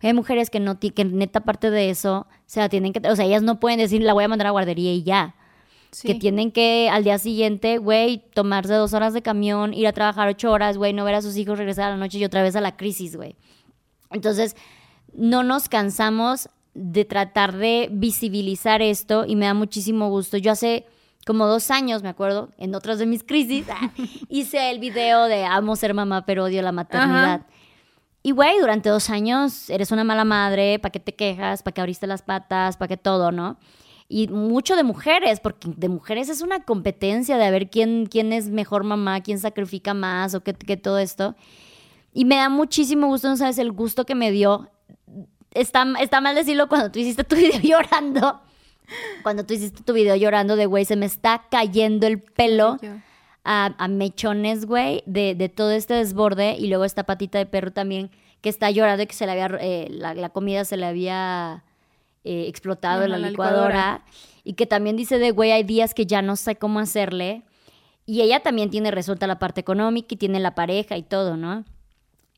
[0.00, 3.24] Hay mujeres que no que neta parte de eso, o sea, tienen que, o sea,
[3.24, 5.34] ellas no pueden decir, la voy a mandar a guardería y ya.
[6.02, 10.28] Que tienen que al día siguiente, güey, tomarse dos horas de camión, ir a trabajar
[10.28, 12.54] ocho horas, güey, no ver a sus hijos, regresar a la noche y otra vez
[12.54, 13.34] a la crisis, güey.
[14.12, 14.54] Entonces,
[15.14, 20.36] no nos cansamos de tratar de visibilizar esto y me da muchísimo gusto.
[20.36, 20.86] Yo hace
[21.26, 23.66] como dos años, me acuerdo, en otras de mis crisis,
[24.28, 27.46] hice el video de amo ser mamá, pero odio la maternidad.
[28.22, 31.62] Y, güey, durante dos años eres una mala madre, ¿para qué te quejas?
[31.62, 32.76] ¿Para qué abriste las patas?
[32.76, 33.58] ¿Para qué todo, no?
[34.08, 38.32] Y mucho de mujeres, porque de mujeres es una competencia de a ver quién, quién
[38.32, 41.34] es mejor mamá, quién sacrifica más o qué, qué todo esto.
[42.12, 44.70] Y me da muchísimo gusto, no sabes el gusto que me dio
[45.52, 48.40] está, está mal decirlo cuando tú hiciste tu video llorando.
[49.22, 52.76] Cuando tú hiciste tu video llorando de, güey, se me está cayendo el pelo
[53.44, 56.56] a, mechones, güey, de, todo este desborde.
[56.58, 59.58] Y luego esta patita de perro también que está llorando y que se le había,
[59.60, 61.62] eh, la, comida se le había
[62.24, 64.04] eh, explotado en la, licuadora.
[64.42, 67.44] Y que también dice de, güey, hay días que ya no sé cómo hacerle.
[68.06, 71.64] Y ella también tiene resuelta la parte económica y tiene la pareja y todo, ¿no?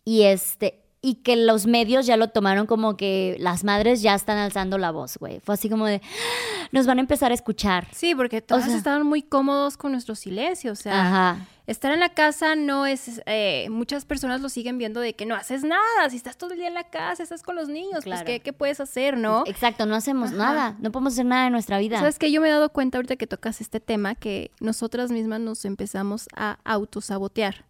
[0.04, 4.38] Y este, y que los medios ya lo tomaron como que las madres ya están
[4.38, 5.40] alzando la voz, güey.
[5.40, 7.88] Fue así como de, ah, nos van a empezar a escuchar.
[7.90, 12.54] Sí, porque todos estaban muy cómodos con nuestro silencio, o sea, estar en la casa
[12.54, 16.36] no es, eh, muchas personas lo siguen viendo de que no haces nada, si estás
[16.36, 19.16] todo el día en la casa, estás con los niños, pues ¿qué, ¿qué, puedes hacer,
[19.16, 19.42] no?
[19.46, 21.98] Exacto, no hacemos nada, no podemos hacer nada en nuestra vida.
[21.98, 25.40] Sabes que yo me he dado cuenta ahorita que tocas este tema que nosotras mismas
[25.40, 27.64] nos empezamos a autosabotear.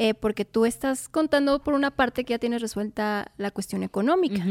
[0.00, 4.46] Eh, porque tú estás contando por una parte que ya tienes resuelta la cuestión económica.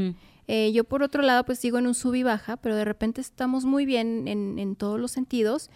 [0.49, 3.21] Eh, yo por otro lado pues sigo en un sub y baja, pero de repente
[3.21, 5.69] estamos muy bien en, todos los sentidos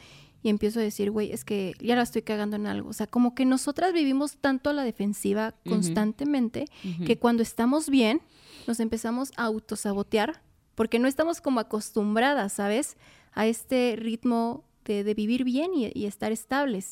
[0.43, 2.89] y empiezo a decir, güey, es que ya la estoy cagando en algo.
[2.89, 6.65] O sea, como que nosotras vivimos tanto a la defensiva constantemente
[7.05, 8.21] que cuando estamos bien
[8.67, 10.41] nos empezamos a autosabotear
[10.75, 12.97] porque no estamos como acostumbradas, ¿sabes?
[13.31, 16.91] A este ritmo de, vivir bien y, estar estables.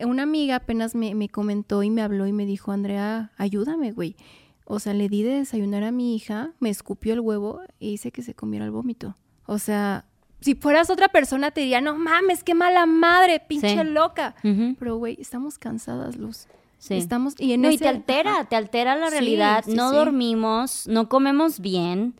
[0.00, 4.16] una amiga apenas me, comentó y me habló y me dijo, Andrea, ayúdame, güey.
[4.64, 8.10] O sea, le di de desayunar a mi hija, me escupió el huevo e hice
[8.10, 9.14] que se comiera el vómito.
[9.46, 10.06] O sea,
[10.40, 14.34] si fueras otra persona te diría, no mames, qué mala madre, pinche loca.
[14.78, 16.46] Pero, güey, estamos cansadas, Luz.
[16.78, 16.94] Sí.
[16.94, 19.64] Estamos, y, en no, y te altera, te altera la realidad.
[19.66, 22.14] no dormimos, no comemos bien.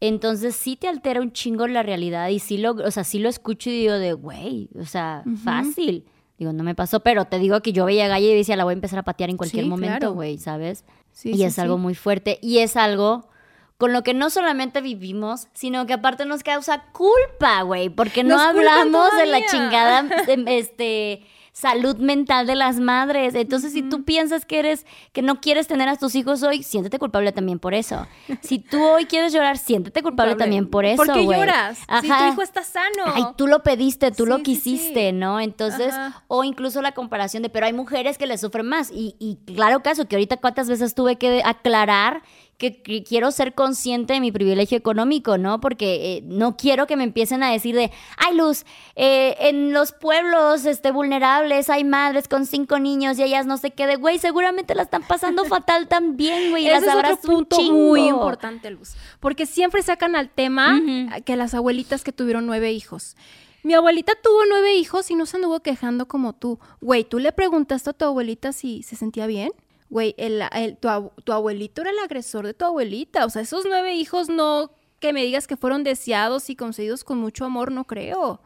[0.00, 3.28] Entonces sí te altera un chingo la realidad y sí lo, o sea, sí lo
[3.28, 6.06] escucho y digo de, güey, o sea, fácil.
[6.38, 8.64] Digo, no me pasó, pero te digo que yo veía a Galle y decía, la
[8.64, 10.86] voy a empezar a patear en cualquier momento, güey, ¿sabes?
[11.12, 13.28] Sí, y es algo muy fuerte y es algo
[13.76, 18.38] con lo que no solamente vivimos, sino que aparte nos causa culpa, güey, porque no
[18.40, 20.06] hablamos de la chingada,
[20.46, 21.26] este
[21.60, 23.34] salud mental de las madres.
[23.34, 26.98] Entonces, si tú piensas que eres, que no quieres tener a tus hijos hoy, siéntete
[26.98, 28.06] culpable también por eso.
[28.40, 31.04] Si tú hoy quieres llorar, siéntete culpable también por eso.
[31.04, 31.78] ¿Por qué lloras?
[32.00, 33.04] Si tu hijo está sano.
[33.06, 35.38] Ay, tú lo pediste, tú lo quisiste, ¿no?
[35.40, 35.94] Entonces,
[36.28, 38.90] o incluso la comparación de, pero hay mujeres que le sufren más.
[38.90, 42.22] Y, y claro caso, que ahorita cuántas veces tuve que aclarar
[42.60, 45.60] que, quiero ser consciente de mi privilegio económico, ¿no?
[45.60, 49.92] Porque eh, no quiero que me empiecen a decir de, ay Luz, eh, en los
[49.92, 54.18] pueblos este, vulnerables hay madres con cinco niños y ellas no sé qué de, güey,
[54.18, 56.68] seguramente la están pasando fatal también, güey.
[56.68, 58.94] Ese es otro punto muy importante, Luz.
[59.18, 60.80] Porque siempre sacan al tema
[61.24, 63.16] que las abuelitas que tuvieron nueve hijos.
[63.62, 66.58] Mi abuelita tuvo nueve hijos y no se anduvo quejando como tú.
[66.80, 69.50] Güey, ¿tú le preguntaste a tu abuelita si se sentía bien?
[69.90, 70.42] Güey, el,
[70.78, 73.26] tu, abuelito era el agresor de tu abuelita.
[73.26, 74.70] O sea, esos nueve hijos no
[75.00, 78.40] que me digas que fueron deseados y concedidos con mucho amor, no creo.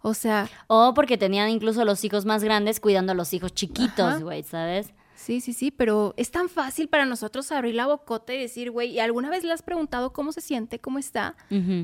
[0.00, 0.48] O sea.
[0.68, 4.94] O porque tenían incluso los hijos más grandes cuidando a los hijos chiquitos, güey, ¿sabes?
[5.16, 8.90] Sí, sí, sí, pero es tan fácil para nosotros abrir la bocota y decir, güey,
[8.90, 11.36] ¿y alguna vez le has preguntado cómo se siente, cómo está?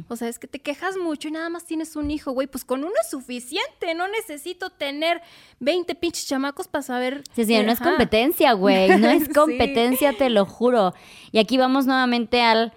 [0.08, 2.64] O sea, es que te quejas mucho y nada más tienes un hijo, güey, pues
[2.64, 5.22] con uno es suficiente, no necesito tener
[5.60, 7.24] 20 pinches chamacos para saber.
[7.34, 10.92] Sí, sí, no es competencia, güey, no es competencia, te lo juro.
[11.32, 12.72] Y aquí vamos nuevamente al...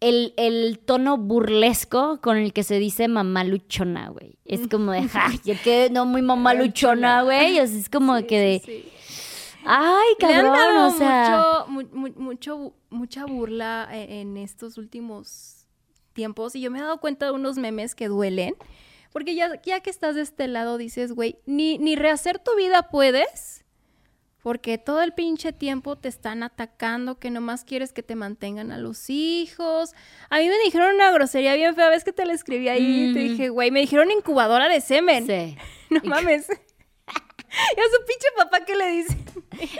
[0.00, 4.38] El, tono burlesco con el que se dice mamá luchona, güey.
[4.44, 7.58] Es como de, ja, ya que no muy mamá luchona, güey.
[7.58, 8.92] es como que de
[9.64, 11.64] Ay, cabrón, o sea.
[11.68, 15.66] Mucho, mucho, mucha burla e, en estos últimos
[16.12, 16.54] tiempos.
[16.56, 18.54] Y yo me he dado cuenta de unos memes que duelen.
[19.12, 22.88] Porque ya, ya que estás de este lado, dices, güey, ni, ni rehacer tu vida
[22.90, 23.64] puedes.
[24.42, 28.78] porque todo el pinche tiempo te están atacando, que nomás quieres que te mantengan a
[28.78, 29.92] los hijos.
[30.30, 33.18] A mí me dijeron una grosería bien fea, ves que te la escribí ahí, te
[33.20, 35.26] dije, güey, me dijeron incubadora de semen.
[35.26, 35.56] Sí.
[35.90, 36.46] no mames.
[37.76, 39.16] Y a su pinche papá, ¿qué le dice?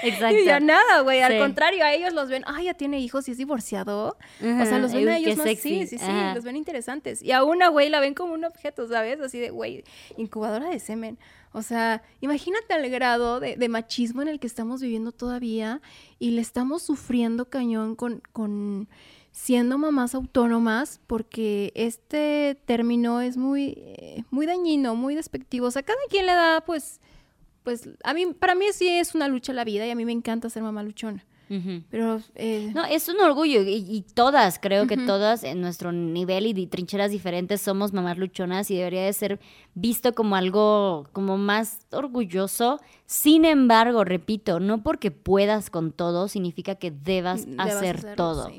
[0.03, 0.37] Exacto.
[0.37, 1.21] Y ya nada, güey.
[1.21, 4.17] Al contrario, a ellos los ven, ay, ya tiene hijos y es divorciado.
[4.41, 5.47] o sea, los ven a ellos más.
[5.59, 6.11] Sí, sí, sí.
[6.35, 7.23] Los ven interesantes.
[7.23, 9.21] Y a una, güey, la ven como un objeto, ¿sabes?
[9.21, 9.85] Así de, güey,
[10.17, 11.19] incubadora de semen.
[11.53, 15.81] O sea, imagínate el grado de, machismo en el que estamos viviendo todavía
[16.19, 18.89] y le estamos sufriendo cañón con, con
[19.33, 25.67] siendo mamás autónomas porque este término es muy, eh, muy dañino, muy despectivo.
[25.67, 27.01] O sea, cada quien le da, pues,
[27.69, 30.13] pues, a mí, para mí sí es una lucha la vida y a mí me
[30.13, 31.23] encanta ser mamá luchona.
[31.91, 32.23] Pero...
[32.35, 36.67] Eh, no, es un orgullo y, todas, creo que todas en nuestro nivel y de
[36.67, 39.39] trincheras diferentes somos mamás luchonas y debería de ser
[39.75, 42.81] visto como algo como más orgulloso.
[43.05, 48.51] Sin embargo, repito, no porque puedas con todo significa que debas, hacer todo.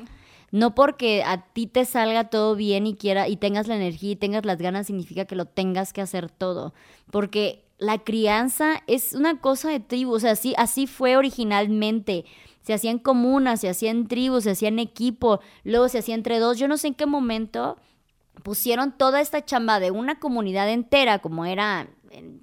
[0.52, 4.16] No porque a ti te salga todo bien y quiera y tengas la energía y
[4.16, 6.74] tengas las ganas significa que lo tengas que hacer todo,
[7.12, 12.26] porque la crianza es una cosa de tribu, o sea, así, así fue originalmente
[12.62, 16.60] se hacían comunas, se hacían tribus, se hacían equipo, luego se hacía entre dos.
[16.60, 17.78] Yo no sé en qué momento
[18.44, 21.88] pusieron toda esta chamba de una comunidad entera, como era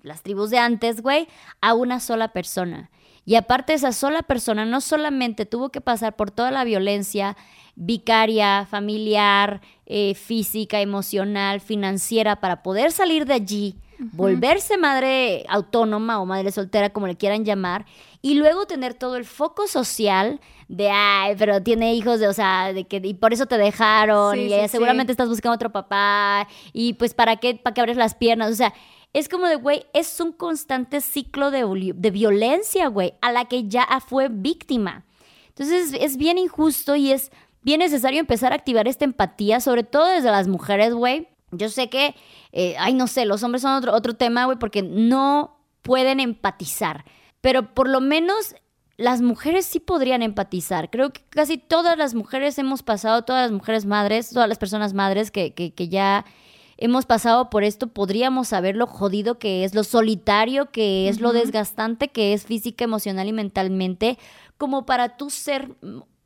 [0.03, 1.29] las tribus de antes, güey,
[1.61, 2.91] a una sola persona.
[3.25, 7.37] Y aparte esa sola persona no solamente tuvo que pasar por toda la violencia
[7.77, 16.27] vicaria, familiar, eh, física, emocional, financiera, para poder salir de allí, volverse madre autónoma o
[16.27, 17.87] madre soltera, como le quieran llamar,
[18.23, 22.73] y luego tener todo el foco social de, ay, pero tiene hijos, de, o sea,
[22.73, 27.15] de que, y por eso te dejaron, y seguramente estás buscando otro papá, y pues,
[27.15, 28.51] ¿para qué, para qué abres las piernas?
[28.51, 28.75] O sea,
[29.13, 33.69] es como de, güey, es un constante ciclo de, de violencia, güey, a la que
[33.69, 35.05] ya fue víctima.
[35.49, 37.31] Entonces, es bien injusto y es
[37.67, 41.29] bien necesario empezar a activar esta empatía, sobre todo desde las mujeres, güey.
[41.51, 42.15] Yo sé que,
[42.53, 47.05] eh, ay, no sé, los hombres son otro, otro tema, güey, porque no pueden empatizar
[47.47, 48.57] pero por lo menos
[48.97, 50.91] las mujeres sí podrían empatizar.
[50.91, 54.95] Creo que casi todas las mujeres hemos pasado, todas las mujeres madres, todas las personas
[54.95, 56.25] madres que, que, ya
[56.77, 61.33] hemos pasado por esto, podríamos saber lo jodido que es, lo solitario que es, lo
[61.33, 64.19] desgastante que es física, emocional y mentalmente,
[64.59, 65.77] como para tú ser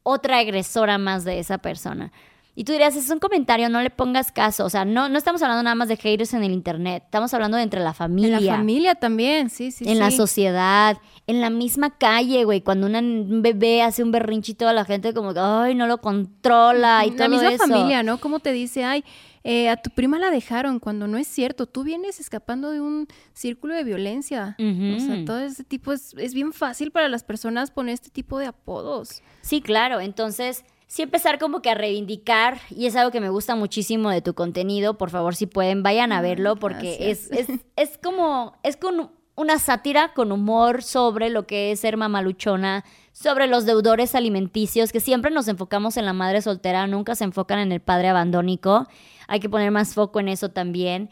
[0.02, 2.12] otra agresora más de esa persona.
[2.56, 4.64] Y tú dirías, es un comentario, no le pongas caso.
[4.64, 7.04] O sea, no, no estamos hablando nada más de haters en el internet.
[7.06, 8.38] Estamos hablando de entre la familia.
[8.38, 9.84] En la familia también, sí, sí.
[9.88, 12.60] En la sociedad, en la misma calle, güey.
[12.60, 17.06] Cuando un bebé hace un berrinchito a la gente como que, ay, no lo controla
[17.06, 17.30] y todo eso.
[17.30, 18.18] La misma familia, ¿no?
[18.18, 19.04] Como te dice, ay,
[19.42, 21.66] eh, a tu prima la dejaron cuando no es cierto.
[21.66, 24.56] Tú vienes escapando de un círculo de violencia.
[24.58, 28.38] O sea, todo ese tipo es, es bien fácil para las personas poner este tipo
[28.38, 29.22] de apodos.
[29.40, 30.00] Sí, claro.
[30.00, 34.22] Entonces sí empezar como que a reivindicar, y es algo que me gusta muchísimo de
[34.22, 38.76] tu contenido, por favor si pueden, vayan a verlo, porque es, es, es, como, es
[38.76, 44.90] con una sátira con humor sobre lo que es ser mamaluchona, sobre los deudores alimenticios,
[44.90, 48.88] que siempre nos enfocamos en la madre soltera, nunca se enfocan en el padre abandónico,
[49.28, 51.08] hay que poner más foco en eso también.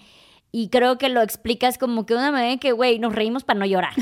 [0.50, 3.66] Y creo que lo explicas como que una manera que, güey, nos reímos para no
[3.66, 3.92] llorar,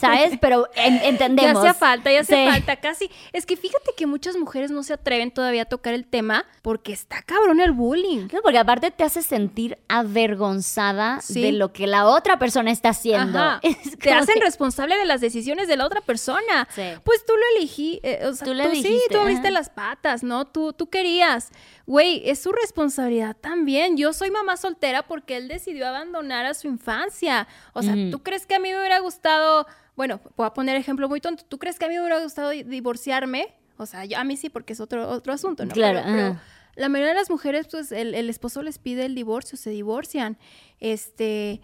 [0.00, 0.36] ¿sabes?
[0.40, 1.62] Pero entendemos.
[1.62, 3.08] Ya hace falta, ya hace falta, casi.
[3.32, 6.92] Es que fíjate que muchas mujeres no se atreven todavía a tocar el tema porque
[6.92, 8.26] está cabrón el bullying.
[8.32, 13.38] No, porque aparte te hace sentir avergonzada de lo que la otra persona está haciendo.
[14.02, 16.66] Te hacen responsable de las decisiones de la otra persona.
[17.04, 20.46] Pues tú lo elegí, eh, o sea, tú, le sí, tú abriste las patas, ¿no?
[20.46, 21.50] Tú, tú querías.
[21.86, 23.96] Güey, es su responsabilidad también.
[23.96, 27.48] Yo soy mamá soltera porque él decidió abandonar a su infancia.
[27.72, 29.66] O sea, ¿tú crees que a mí me hubiera gustado,
[29.96, 32.50] bueno, voy a poner ejemplo muy tonto, ¿tú crees que a mí me hubiera gustado
[32.50, 33.54] divorciarme?
[33.76, 35.72] O sea, yo, a mí sí, porque es otro, otro asunto, ¿no?
[35.72, 36.02] Claro.
[36.04, 36.38] Pero,
[36.74, 40.38] la mayoría de las mujeres, pues, el, el esposo les pide el divorcio, se divorcian.
[40.80, 41.60] Este...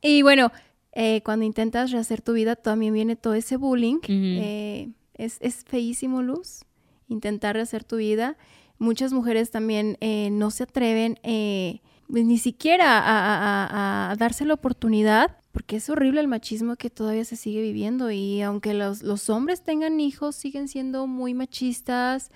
[0.00, 0.52] y bueno,
[0.92, 3.98] eh, cuando intentas rehacer tu vida, también viene todo ese bullying.
[4.08, 4.90] eh,
[5.24, 6.64] es, es, feísimo, Luz,
[7.08, 8.36] intentar rehacer tu vida
[8.80, 15.76] muchas mujeres también eh, no se atreven eh, ni siquiera a, darse la oportunidad, porque
[15.76, 20.00] es horrible el machismo que todavía se sigue viviendo y aunque los, los hombres tengan
[20.00, 22.32] hijos, siguen siendo muy machistas.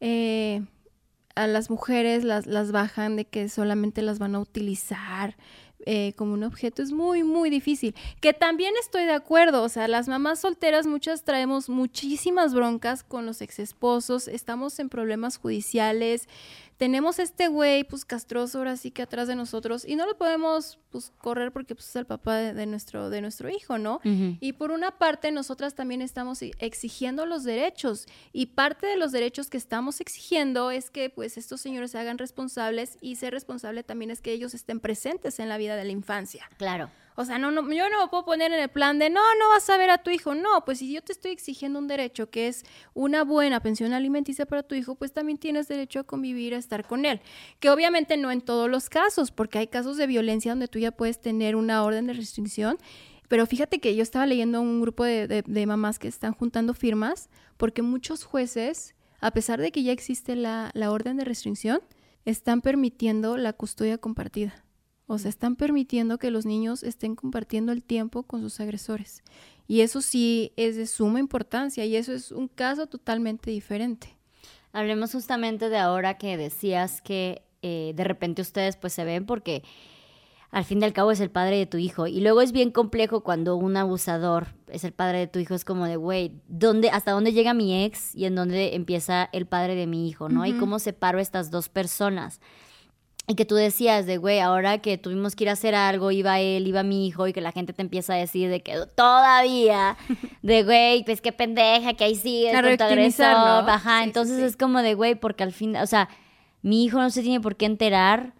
[0.00, 0.62] Eh,
[1.36, 5.36] a las mujeres las, las bajan de que solamente las van a utilizar,
[5.86, 7.94] eh, como un objeto es muy, muy difícil.
[8.20, 13.26] Que también estoy de acuerdo, o sea, las mamás solteras muchas traemos muchísimas broncas con
[13.26, 16.28] los ex esposos, estamos en problemas judiciales,
[16.84, 20.78] tenemos este güey, pues castroso ahora sí que atrás de nosotros y no lo podemos,
[20.90, 24.00] pues, correr porque pues, es el papá de, nuestro, de nuestro hijo, ¿no?
[24.04, 28.04] Y por una parte, nosotras también estamos exigiendo los derechos
[28.34, 32.18] y parte de los derechos que estamos exigiendo es que, pues, estos señores se hagan
[32.18, 35.92] responsables y ser responsable también es que ellos estén presentes en la vida de la
[35.92, 36.50] infancia.
[36.58, 36.90] Claro.
[37.16, 39.48] O sea, no, no, yo no me puedo poner en el plan de, no, no
[39.50, 40.34] vas a ver a tu hijo.
[40.34, 44.46] No, pues si yo te estoy exigiendo un derecho que es una buena pensión alimenticia
[44.46, 47.20] para tu hijo, pues también tienes derecho a convivir, a estar con él.
[47.60, 50.90] Que obviamente no en todos los casos, porque hay casos de violencia donde tú ya
[50.90, 52.78] puedes tener una orden de restricción.
[53.28, 57.82] Pero fíjate que yo estaba leyendo un grupo de, mamás que están juntando firmas, porque
[57.82, 61.80] muchos jueces, a pesar de que ya existe la, la orden de restricción,
[62.24, 64.64] están permitiendo la custodia compartida.
[65.06, 69.22] O sea, están permitiendo que los niños estén compartiendo el tiempo con sus agresores.
[69.66, 74.16] Y eso sí es de suma importancia y eso es un caso totalmente diferente.
[74.72, 79.62] Hablemos justamente de ahora que decías que eh, de repente ustedes pues se ven porque
[80.50, 82.06] al fin y al cabo es el padre de tu hijo.
[82.06, 85.54] Y luego es bien complejo cuando un abusador es el padre de tu hijo.
[85.54, 89.46] Es como de, güey, ¿dónde, ¿hasta dónde llega mi ex y en dónde empieza el
[89.46, 90.28] padre de mi hijo?
[90.28, 90.46] ¿no?
[90.46, 92.40] Y cómo separo estas dos personas.
[93.26, 96.40] Y que tú decías de, güey, ahora que tuvimos que ir a hacer algo, iba
[96.40, 99.96] él, iba mi hijo, y que la gente te empieza a decir de que todavía,
[100.42, 103.24] de, güey, pues qué pendeja, que ahí sigue con tu agresor.
[103.26, 106.10] Ajá, entonces es como de, güey, porque al fin, o sea,
[106.60, 108.34] mi hijo no se tiene por qué enterar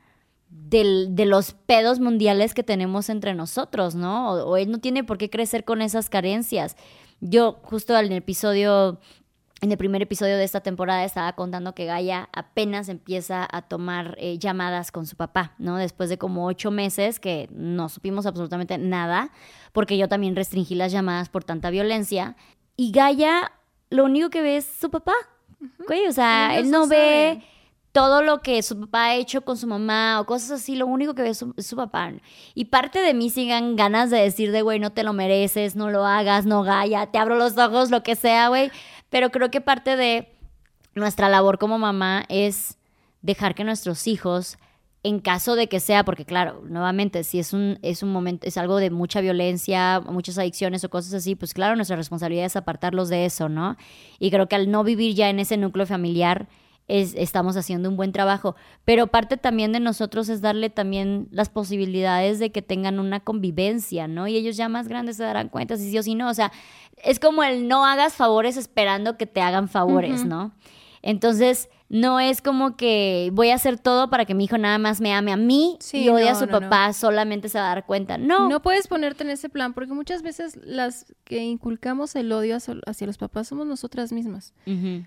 [0.51, 4.33] del, de los pedos mundiales que tenemos entre nosotros, ¿no?
[4.33, 6.77] O, o él no tiene por qué crecer con esas carencias.
[7.21, 9.01] Yo justo en el episodio
[9.65, 14.15] en el primer episodio de esta temporada estaba contando que Gaia apenas empieza a tomar
[14.19, 15.79] eh, llamadas con su papá, ¿no?
[15.79, 19.31] Después de como ocho meses que no supimos absolutamente nada,
[19.73, 22.37] porque yo también restringí las llamadas por tanta violencia.
[22.77, 23.53] Y Gaia
[23.89, 25.15] lo único que ve es su papá.
[26.09, 27.43] o sea, él no ve
[27.95, 31.15] todo lo que su papá ha hecho con su mamá o cosas así, lo único
[31.15, 32.11] que ve es su, papá.
[32.53, 35.91] Y parte de mí sigan ganas de decir de, güey, no te lo mereces, no
[35.91, 38.73] lo hagas, no Gaia, te abro los ojos, lo que sea, güey.
[39.15, 40.27] Pero creo que parte de
[40.97, 42.79] nuestra labor como mamá es
[43.23, 44.59] dejar que nuestros hijos,
[45.05, 48.59] en caso de que sea, porque claro, nuevamente, si es un, es un momento, es
[48.59, 53.09] algo de mucha violencia, muchas adicciones o cosas así, pues claro, nuestra responsabilidad es apartarlos
[53.09, 53.77] de eso, ¿no?
[54.19, 56.49] Y creo que al no vivir ya en ese núcleo familiar,
[56.89, 58.57] es, estamos haciendo un buen trabajo.
[58.85, 64.09] Pero parte también de nosotros es darle también las posibilidades de que tengan una convivencia,
[64.09, 64.29] ¿no?
[64.29, 66.29] Y ellos ya más grandes se darán cuenta si sí o si no.
[66.29, 66.53] O sea,
[67.03, 70.53] es como el no hagas favores esperando que te hagan favores, ¿no?
[71.07, 75.03] Entonces, no es como que voy a hacer todo para que mi hijo nada más
[75.03, 78.17] me ame a mí y odie a su papá, solamente se va a dar cuenta.
[78.17, 78.49] No.
[78.49, 83.07] No puedes ponerte en ese plan, porque muchas veces las que inculcamos el odio hacia
[83.07, 84.55] los papás somos nosotras mismas.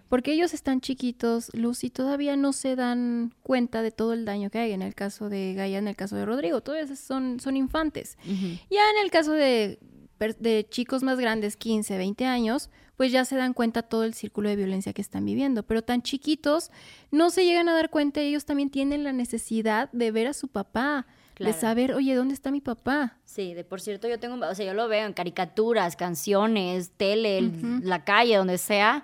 [0.07, 4.59] Porque ellos están chiquitos, Lucy, todavía no se dan cuenta de todo el daño que
[4.59, 4.73] hay.
[4.73, 8.19] En el caso de Gaia, en el caso de Rodrigo, todavía son, son infantes.
[8.23, 9.79] Ya en el caso de
[10.19, 14.49] de chicos más grandes, 15, 20 años, pues ya se dan cuenta todo el círculo
[14.49, 15.63] de violencia que están viviendo.
[15.63, 16.71] Pero tan chiquitos
[17.11, 20.47] no se llegan a dar cuenta, ellos también tienen la necesidad de ver a su
[20.47, 21.05] papá,
[21.37, 23.17] de saber, oye, ¿dónde está mi papá?
[23.25, 27.51] Sí, de por cierto, yo tengo, o sea, yo lo veo en caricaturas, canciones, tele,
[27.83, 29.03] la calle, donde sea.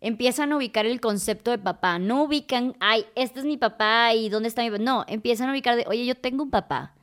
[0.00, 1.98] Empiezan a ubicar el concepto de papá.
[1.98, 4.82] No ubican, ay, este es mi papá y dónde está mi papá.
[4.82, 6.94] No, empiezan a ubicar de, oye, yo tengo un papá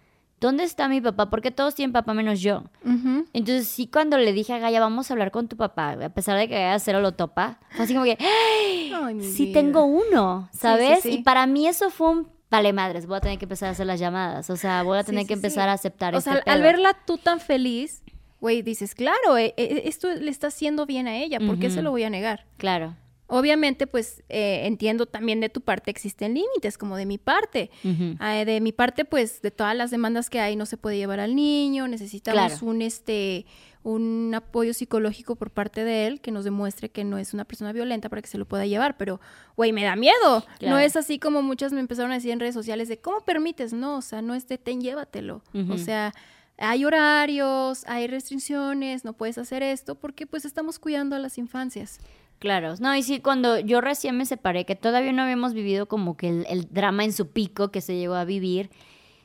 [0.42, 1.30] ¿dónde está mi papá?
[1.30, 2.64] Porque todos tienen papá menos yo.
[3.32, 6.38] Entonces sí, cuando le dije a Gaia, vamos a hablar con tu papá, a pesar
[6.38, 11.06] de que Gaia cero lo topa, fue así como que, ¡Ay, sí tengo uno, ¿sabes?
[11.06, 13.86] Y para mí eso fue un, vale madres, voy a tener que empezar a hacer
[13.86, 16.16] las llamadas, o sea, voy a tener que empezar a aceptar.
[16.16, 18.04] O sea, al verla tú tan feliz,
[18.42, 21.84] güey, dices, claro, eh, eh, esto le está haciendo bien a ella, ¿por qué se
[21.84, 22.48] lo voy a negar?
[22.58, 22.96] Claro.
[23.34, 27.72] Obviamente, pues eh, entiendo también de tu parte existen límites, como de mi parte.
[28.20, 31.22] Ah, de mi parte, pues de todas las demandas que hay, no se puede llevar
[31.22, 33.46] al niño, necesitamos un este
[33.84, 37.72] un apoyo psicológico por parte de él que nos demuestre que no es una persona
[37.72, 39.22] violenta para que se lo pueda llevar, pero
[39.56, 40.46] güey, me da miedo.
[40.62, 43.72] No es así como muchas me empezaron a decir en redes sociales de cómo permites,
[43.72, 45.42] no, o sea, no es de ten, llévatelo.
[45.70, 46.14] O sea,
[46.58, 52.00] hay horarios, hay restricciones, no puedes hacer esto porque pues estamos cuidando a las infancias.
[52.42, 56.18] Claro, no, y sí, cuando yo recién me separé, que todavía no habíamos vivido como
[56.18, 58.72] que el, drama en su pico que se llegó a vivir,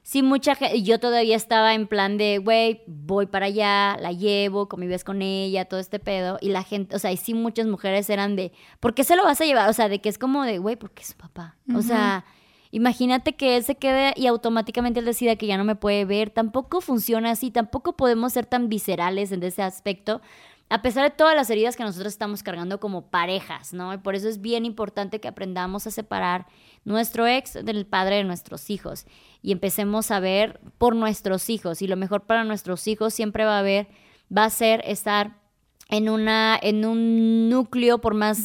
[0.03, 4.69] sí, mucha gente, yo todavía estaba en plan de, güey, voy para allá, la llevo,
[4.69, 8.11] convives con ella, todo este pedo, y la gente, o sea, y sí muchas mujeres
[8.11, 9.71] eran de, ¿por qué se lo vas a llevar?
[9.71, 11.57] O sea, de que es como de, güey, porque es su papá.
[11.75, 12.27] O sea,
[12.71, 16.29] imagínate que él se quede y automáticamente él decida que ya no me puede ver,
[16.29, 20.21] tampoco funciona así, tampoco podemos ser tan viscerales en ese aspecto
[20.69, 23.95] a pesar de todas las heridas que nosotros estamos cargando como parejas, ¿no?
[23.95, 26.47] Y por eso es bien importante que aprendamos a separar
[26.85, 29.07] nuestro ex del padre de nuestros hijos
[29.43, 31.83] y empecemos a ver por nuestros hijos.
[31.83, 33.89] Y lo mejor para nuestros hijos siempre va a haber,
[34.37, 35.41] va a ser estar
[35.89, 38.39] en una, en un núcleo, por más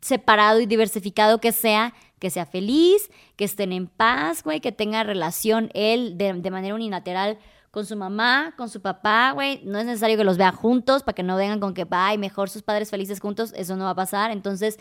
[0.00, 5.02] separado y diversificado que sea, que sea feliz, que estén en paz, güey, que tenga
[5.02, 7.38] relación él de, de manera unilateral
[7.74, 9.60] con su mamá, con su papá, güey.
[9.64, 12.48] No es necesario que los vea juntos para que no vengan con que, ay, mejor
[12.48, 13.52] sus padres felices juntos.
[13.56, 14.30] Eso no va a pasar.
[14.30, 14.78] Entonces,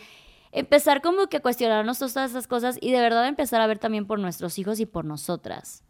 [0.51, 4.05] empezar como que a cuestionarnos todas esas cosas y de verdad empezar a ver también
[4.05, 5.83] por nuestros hijos y por nosotras.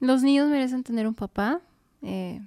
[0.00, 1.60] Los niños merecen tener un papá.
[2.00, 2.40] Eh,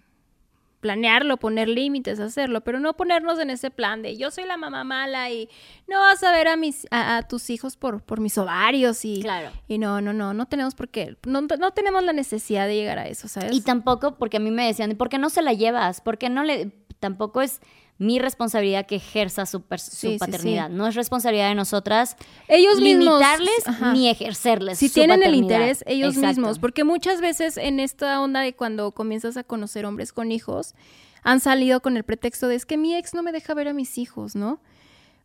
[0.79, 4.83] planearlo, poner límites, hacerlo, pero no ponernos en ese plan de yo soy la mamá
[4.83, 5.49] mala y
[5.87, 9.49] no vas a ver a mis a, tus hijos por, por mis ovarios y, claro.
[9.67, 12.99] y no, no, no, no tenemos por qué, no, no tenemos la necesidad de llegar
[12.99, 13.53] a eso, ¿sabes?
[13.53, 16.01] Y tampoco porque a mí me decían, ¿por qué no se la llevas?
[16.01, 17.61] ¿Por qué no le tampoco es
[17.97, 20.69] mi responsabilidad que ejerza su, paternidad.
[20.69, 22.17] No es responsabilidad de nosotras
[22.47, 24.79] ellos limitarles ni ejercerles.
[24.79, 26.59] Si tienen el interés, ellos mismos.
[26.59, 30.75] Porque muchas veces en esta onda de cuando comienzas a conocer hombres con hijos,
[31.23, 33.73] han salido con el pretexto de es que mi ex no me deja ver a
[33.73, 34.59] mis hijos, ¿no?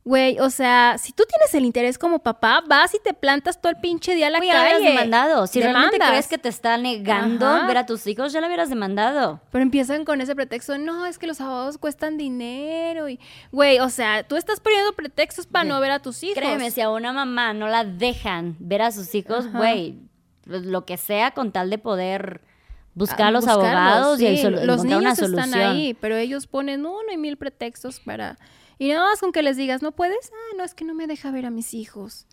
[0.03, 3.70] Güey, o sea, si tú tienes el interés como papá, vas y te plantas todo
[3.70, 4.53] el pinche día a la calle.
[4.53, 5.46] Ya hubieras demandado.
[5.46, 9.40] Si realmente crees que te está negando ver a tus hijos, ya la hubieras demandado.
[9.51, 13.20] Pero empiezan con ese pretexto, no, es que los abogados cuestan dinero y...
[13.53, 16.38] Güey, o sea, tú estás poniendo pretextos para no ver a tus hijos.
[16.38, 19.98] Créeme, si a una mamá no la dejan ver a sus hijos, güey,
[20.46, 22.40] pues, lo que sea con tal de poder
[22.94, 25.44] buscar a ah, los abogados y los niños una solución.
[25.44, 28.38] están ahí, pero ellos ponen uno y mil pretextos para
[28.80, 30.32] y nada más con que les digas, ¿no puedes?
[30.32, 32.26] Ah, no, es que no me deja ver a mis hijos.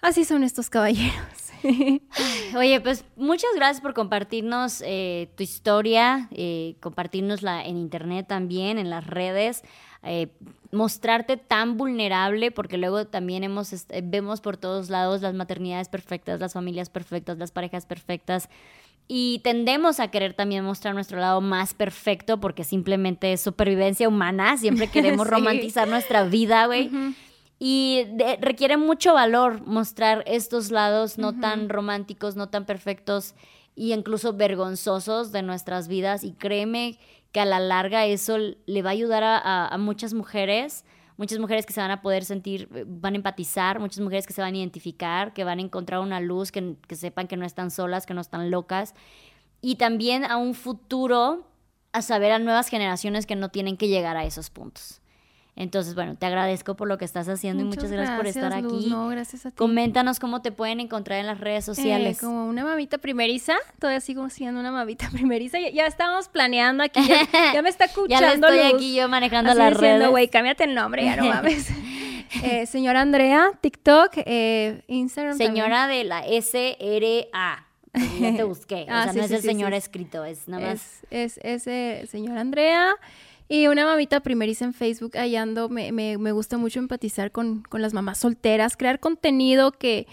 [0.00, 1.50] Así son estos caballeros.
[2.56, 8.88] Oye, pues muchas gracias por compartirnos eh, tu historia, eh, compartirnosla en internet también, en
[8.88, 9.64] las redes,
[10.04, 10.28] eh,
[10.70, 16.52] mostrarte tan vulnerable, porque luego también hemos, vemos por todos lados las maternidades perfectas, las
[16.52, 18.48] familias perfectas, las parejas perfectas.
[19.10, 24.58] Y tendemos a querer también mostrar nuestro lado más perfecto porque simplemente es supervivencia humana.
[24.58, 26.90] Siempre queremos romantizar nuestra vida, güey.
[27.58, 28.06] Y
[28.40, 33.34] requiere mucho valor mostrar estos lados no tan románticos, no tan perfectos
[33.74, 36.22] y incluso vergonzosos de nuestras vidas.
[36.22, 36.98] Y créeme
[37.32, 40.84] que a la larga eso le va a ayudar a muchas mujeres
[41.18, 44.32] muchas mujeres que se van a poder sentir, eh, van a empatizar, muchas mujeres que
[44.32, 47.44] se van a identificar, que van a encontrar una luz, que, que sepan que no
[47.44, 48.94] están solas, que no están locas.
[49.60, 51.44] Y también a un futuro,
[51.92, 55.02] a saber a nuevas generaciones que no tienen que llegar a esos puntos.
[55.58, 58.86] Entonces, bueno, te agradezco por lo que estás haciendo y muchas gracias, por estar aquí.
[58.88, 59.56] No, gracias a ti.
[59.56, 62.20] Coméntanos cómo te pueden encontrar en las redes eh, sociales.
[62.20, 65.58] como una mamita primeriza, todavía sigo siendo una mamita primeriza.
[65.58, 68.24] Ya, estamos planeando aquí, ya, me está escuchando.
[68.24, 70.08] ya estoy aquí yo manejando las redes.
[70.08, 71.70] güey, cámbiate el nombre, ya no mames.
[72.44, 75.36] eh, señora Andrea, TikTok, eh, Instagram.
[75.36, 77.66] Señora de la SRA.
[78.20, 78.86] Ya te busqué.
[78.88, 81.00] o ah, sea, no es el señor escrito, es nada más.
[81.10, 82.94] Es, es, es señora Andrea.
[83.48, 87.80] Y una mamita primeriza en Facebook hallando, me, me, me gusta mucho empatizar con, con,
[87.80, 90.06] las mamás solteras, crear contenido que,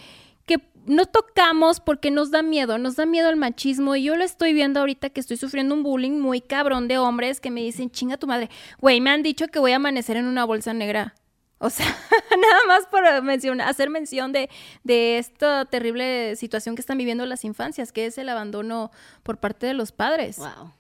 [0.46, 3.96] que no tocamos porque nos da miedo, nos da miedo el machismo.
[3.98, 7.42] Y yo lo estoy viendo ahorita que estoy sufriendo un bullying muy cabrón de hombres
[7.42, 10.28] que me dicen, chinga tu madre, güey, me han dicho que voy a amanecer en
[10.28, 11.14] una bolsa negra.
[11.58, 11.86] O sea,
[12.42, 14.50] nada más por mencionar, hacer mención de,
[14.84, 18.92] de esta terrible situación que están viviendo las infancias, que es el abandono
[19.24, 20.38] por parte de los padres.
[20.38, 20.72] Wow.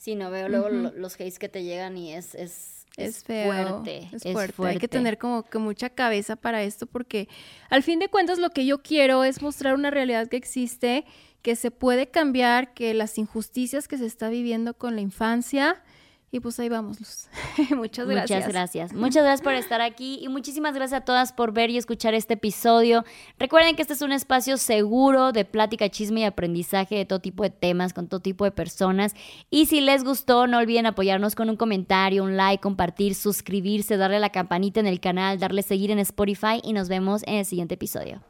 [0.00, 4.22] Sí, no veo luego los hates que te llegan y es, es, es, fuerte, es,
[4.32, 4.66] fuerte.
[4.66, 7.28] Hay que tener como que mucha cabeza para esto porque
[7.68, 11.04] al fin de cuentas lo que yo quiero es mostrar una realidad que existe,
[11.42, 15.82] que se puede cambiar, que las injusticias que se está viviendo con la infancia
[16.32, 16.98] y pues ahí vamos,
[17.76, 18.38] Muchas gracias.
[18.38, 18.92] Muchas gracias.
[18.92, 22.34] Muchas gracias por estar aquí y muchísimas gracias a todas por ver y escuchar este
[22.34, 23.04] episodio.
[23.38, 27.42] Recuerden que este es un espacio seguro de plática, chisme y aprendizaje de todo tipo
[27.42, 29.14] de temas, con todo tipo de personas.
[29.50, 34.16] Y si les gustó, no olviden apoyarnos con un comentario, un like, compartir, suscribirse, darle
[34.16, 37.44] a la campanita en el canal, darle seguir en Spotify y nos vemos en el
[37.44, 38.29] siguiente episodio.